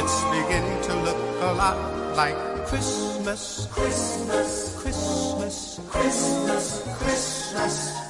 [0.00, 1.78] It's beginning to look a lot
[2.20, 2.36] like
[2.66, 3.66] Christmas.
[3.70, 6.64] Christmas, Christmas, Christmas,
[7.00, 8.09] Christmas.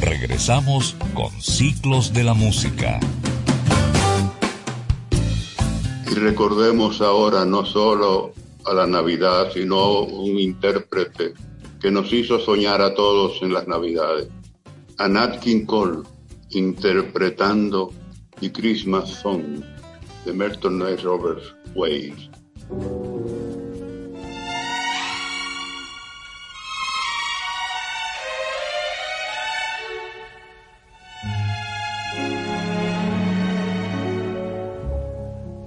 [0.00, 3.00] Regresamos con Ciclos de la Música.
[6.10, 8.32] Y recordemos ahora no solo
[8.64, 11.34] a la Navidad, sino un intérprete
[11.86, 14.26] que nos hizo soñar a todos en las Navidades.
[14.98, 16.02] A King Cole
[16.50, 17.92] interpretando
[18.40, 19.62] The Christmas Song
[20.24, 22.28] de Merton Night Roberts Ways.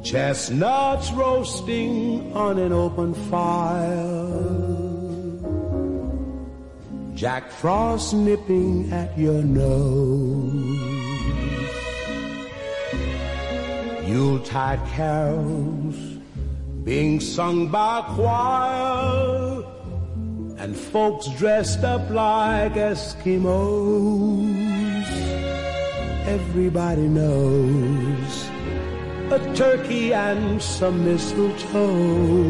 [0.04, 4.79] Chestnuts roasting on an open fire.
[7.20, 10.54] Jack Frost nipping at your nose.
[14.08, 15.98] Yuletide carols
[16.86, 19.66] being sung by choir.
[20.60, 23.36] And folks dressed up like Eskimos.
[26.26, 28.50] Everybody knows
[29.30, 32.50] a turkey and some mistletoe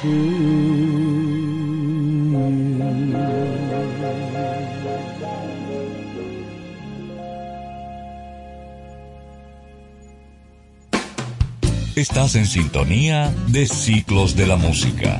[0.00, 1.05] to you.
[11.96, 15.18] Estás en sintonía de Ciclos de la Música.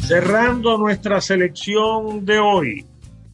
[0.00, 2.86] Cerrando nuestra selección de hoy,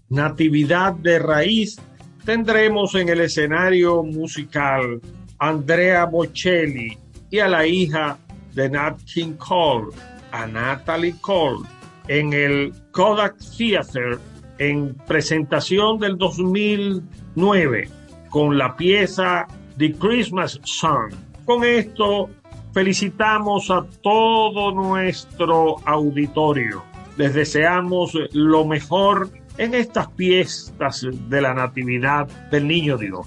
[0.08, 1.80] Natividad de Raíz,
[2.24, 5.00] tendremos en el escenario musical
[5.38, 6.98] Andrea Bocelli
[7.30, 8.18] y a la hija
[8.52, 9.92] de Nat King Cole,
[10.32, 11.68] a Natalie Cole,
[12.08, 14.18] en el Kodak Theater
[14.58, 17.88] en presentación del 2009
[18.28, 19.46] con la pieza
[19.80, 21.10] The Christmas Song.
[21.46, 22.28] Con esto
[22.74, 26.82] felicitamos a todo nuestro auditorio.
[27.16, 33.26] Les deseamos lo mejor en estas fiestas de la Natividad del Niño Dios.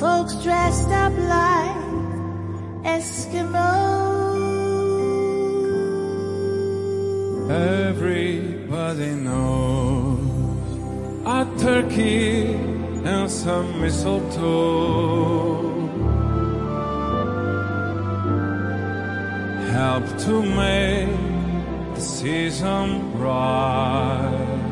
[0.00, 1.76] Folks dressed up like
[2.84, 4.26] Eskimos.
[7.50, 10.20] Everybody knows
[11.24, 12.54] a turkey
[13.04, 15.36] and some mistletoe
[19.72, 24.65] help to make the season bright.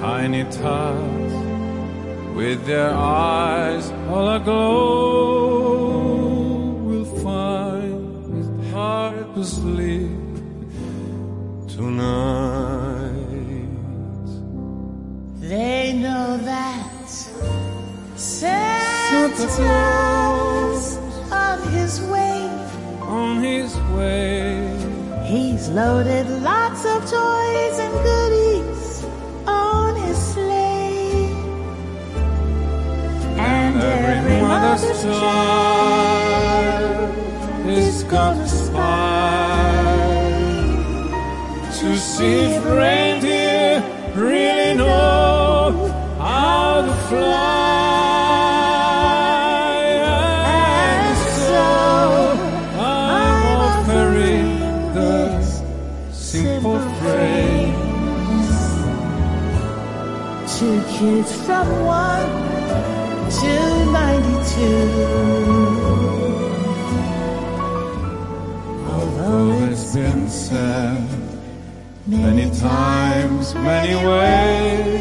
[0.00, 1.34] Tiny tots
[2.34, 5.90] with their eyes all aglow
[6.88, 10.10] will find it hard to sleep
[11.68, 13.10] tonight.
[15.40, 17.08] They know that
[18.16, 19.48] Santa
[21.30, 22.48] on his way.
[23.02, 24.80] On his way,
[25.26, 28.29] He's loaded lots of toys and goodies
[33.82, 36.30] every mother's child
[37.66, 39.70] is gonna spy
[41.78, 43.82] to see if reindeer
[44.14, 45.72] really know
[46.18, 47.60] how to fly.
[50.98, 51.16] And
[51.46, 51.64] so
[52.78, 54.48] I'm offering
[54.94, 55.12] the
[56.12, 57.40] simple phrase.
[60.58, 62.49] to kids from one.
[68.86, 71.08] Although it's been said
[72.06, 74.99] many times, many ways,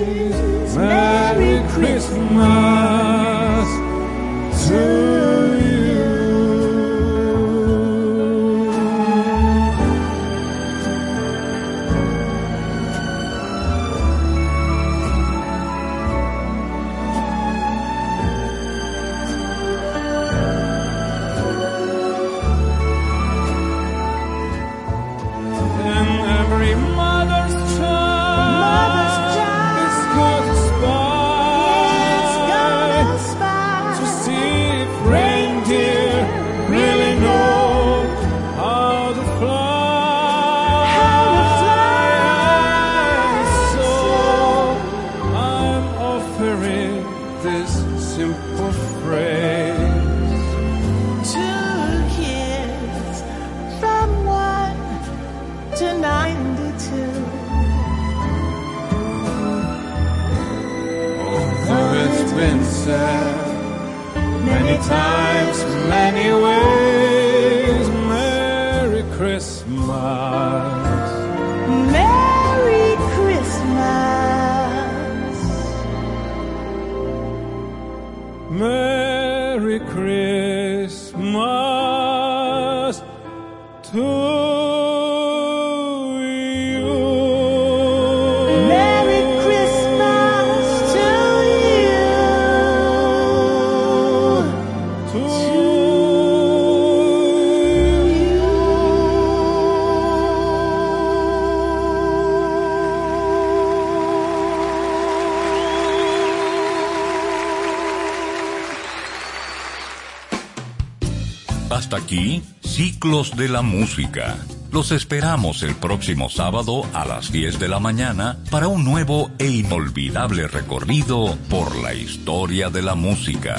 [112.09, 114.35] aquí, Ciclos de la Música.
[114.71, 119.47] Los esperamos el próximo sábado a las 10 de la mañana para un nuevo e
[119.47, 123.57] inolvidable recorrido por la historia de la música.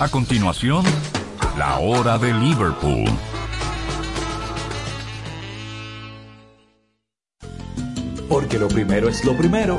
[0.00, 0.84] A continuación,
[1.56, 3.08] la hora de Liverpool.
[8.28, 9.78] Porque lo primero es lo primero.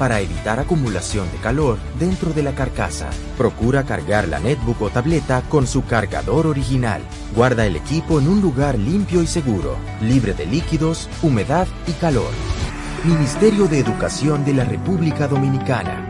[0.00, 3.10] para evitar acumulación de calor dentro de la carcasa.
[3.36, 7.02] Procura cargar la netbook o tableta con su cargador original.
[7.36, 12.30] Guarda el equipo en un lugar limpio y seguro, libre de líquidos, humedad y calor.
[13.04, 16.09] Ministerio de Educación de la República Dominicana.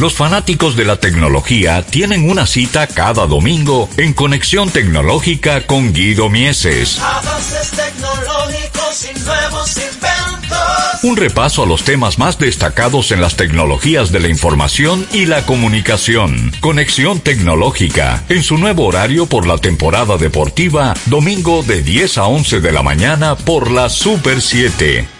[0.00, 6.30] Los fanáticos de la tecnología tienen una cita cada domingo en Conexión Tecnológica con Guido
[6.30, 6.98] Mieses.
[7.00, 11.02] Avances tecnológicos y nuevos inventos.
[11.02, 15.44] Un repaso a los temas más destacados en las tecnologías de la información y la
[15.44, 16.50] comunicación.
[16.60, 22.60] Conexión Tecnológica, en su nuevo horario por la temporada deportiva, domingo de 10 a 11
[22.62, 25.19] de la mañana por la Super 7.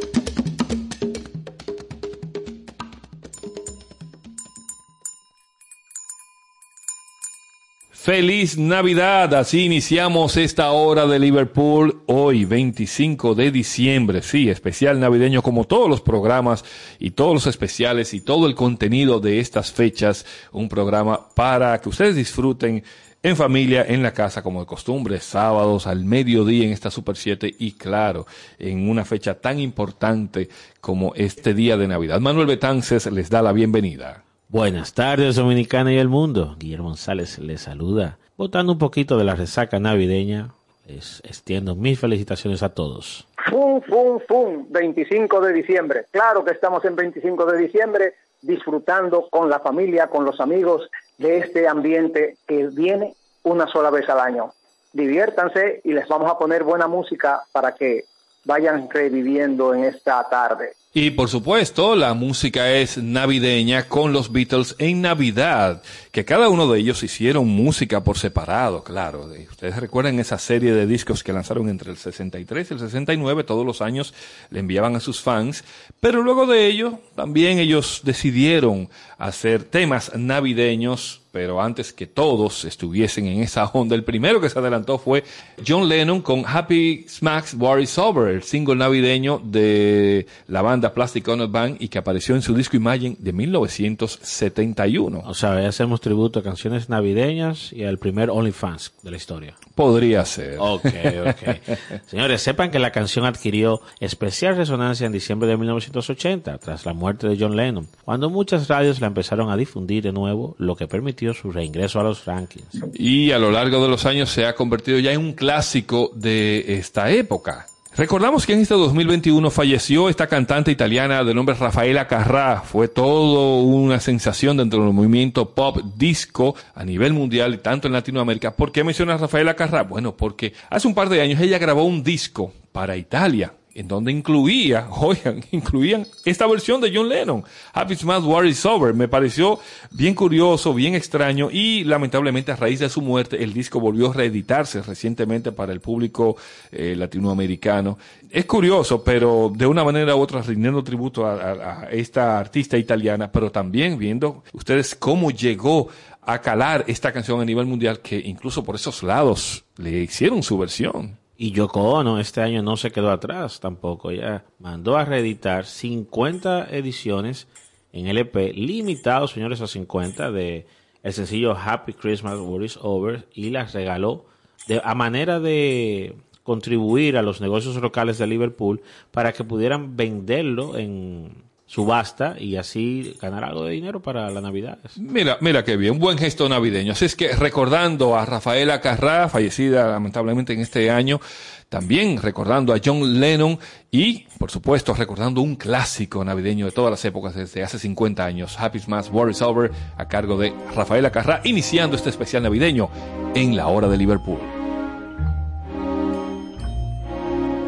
[8.01, 15.43] Feliz Navidad, así iniciamos esta hora de Liverpool hoy 25 de diciembre, sí, especial navideño
[15.43, 16.65] como todos los programas
[16.97, 21.89] y todos los especiales y todo el contenido de estas fechas, un programa para que
[21.89, 22.83] ustedes disfruten
[23.21, 27.53] en familia, en la casa como de costumbre, sábados al mediodía en esta Super 7
[27.59, 28.25] y claro,
[28.57, 30.49] en una fecha tan importante
[30.79, 32.19] como este día de Navidad.
[32.19, 34.23] Manuel Betances les da la bienvenida.
[34.51, 36.57] Buenas tardes, Dominicana y el mundo.
[36.59, 38.17] Guillermo González les saluda.
[38.35, 40.49] Votando un poquito de la resaca navideña,
[40.85, 43.25] les extiendo mis felicitaciones a todos.
[43.49, 46.05] Fum, fum, fum, 25 de diciembre.
[46.11, 51.37] Claro que estamos en 25 de diciembre disfrutando con la familia, con los amigos de
[51.37, 53.13] este ambiente que viene
[53.43, 54.51] una sola vez al año.
[54.91, 58.03] diviértanse y les vamos a poner buena música para que
[58.45, 60.73] vayan reviviendo en esta tarde.
[60.93, 65.81] Y por supuesto, la música es navideña con los Beatles en Navidad,
[66.11, 69.29] que cada uno de ellos hicieron música por separado, claro.
[69.29, 73.45] De- Ustedes recuerdan esa serie de discos que lanzaron entre el 63 y el 69,
[73.45, 74.13] todos los años
[74.49, 75.63] le enviaban a sus fans,
[76.01, 83.25] pero luego de ello también ellos decidieron hacer temas navideños, pero antes que todos estuviesen
[83.27, 85.23] en esa onda, el primero que se adelantó fue
[85.65, 91.27] John Lennon con Happy Smacks War is Over, el single navideño de la banda Plastic
[91.27, 95.23] Ono Band y que apareció en su disco Imagine de 1971.
[95.25, 99.55] O sea, hacemos tributo a canciones navideñas y al primer OnlyFans de la historia.
[99.75, 100.57] Podría ser.
[100.59, 102.05] Ok, ok.
[102.07, 107.27] Señores, sepan que la canción adquirió especial resonancia en diciembre de 1980, tras la muerte
[107.27, 111.20] de John Lennon, cuando muchas radios la empezaron a difundir de nuevo, lo que permitió
[111.33, 112.83] su reingreso a los rankings.
[112.93, 116.77] y a lo largo de los años se ha convertido ya en un clásico de
[116.77, 117.67] esta época.
[117.95, 122.61] Recordamos que en este 2021 falleció esta cantante italiana de nombre Rafaela Carrà.
[122.63, 127.93] Fue todo una sensación dentro del movimiento pop disco a nivel mundial y tanto en
[127.93, 128.55] Latinoamérica.
[128.55, 129.85] ¿Por qué menciona a Rafaela Carrà?
[129.85, 134.11] Bueno, porque hace un par de años ella grabó un disco para Italia en donde
[134.11, 137.43] incluía, oigan, incluían esta versión de John Lennon,
[137.73, 138.93] Happy Smart War is Over.
[138.93, 139.59] Me pareció
[139.91, 144.13] bien curioso, bien extraño y lamentablemente a raíz de su muerte el disco volvió a
[144.13, 146.37] reeditarse recientemente para el público
[146.71, 147.97] eh, latinoamericano.
[148.29, 153.51] Es curioso, pero de una manera u otra rindiendo tributo a esta artista italiana, pero
[153.51, 155.89] también viendo ustedes cómo llegó
[156.21, 160.57] a calar esta canción a nivel mundial que incluso por esos lados le hicieron su
[160.57, 161.20] versión.
[161.43, 164.11] Y Yoko Ono este año no se quedó atrás tampoco.
[164.11, 167.47] Ella mandó a reeditar 50 ediciones
[167.91, 170.67] en LP, limitados, señores, a 50 de
[171.01, 174.25] el sencillo Happy Christmas War is Over y las regaló
[174.67, 180.77] de, a manera de contribuir a los negocios locales de Liverpool para que pudieran venderlo
[180.77, 181.33] en
[181.71, 184.97] subasta y así ganar algo de dinero para las navidades.
[184.97, 186.91] Mira, mira qué bien, un buen gesto navideño.
[186.91, 191.21] Así es que recordando a Rafaela Carrá, fallecida lamentablemente en este año,
[191.69, 193.57] también recordando a John Lennon
[193.89, 198.59] y, por supuesto, recordando un clásico navideño de todas las épocas desde hace 50 años,
[198.59, 202.89] Happy Smash War is Over, a cargo de Rafaela Carrá, iniciando este especial navideño
[203.33, 204.39] en la hora de Liverpool.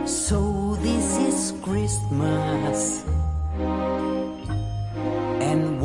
[0.05, 3.02] So this is Christmas.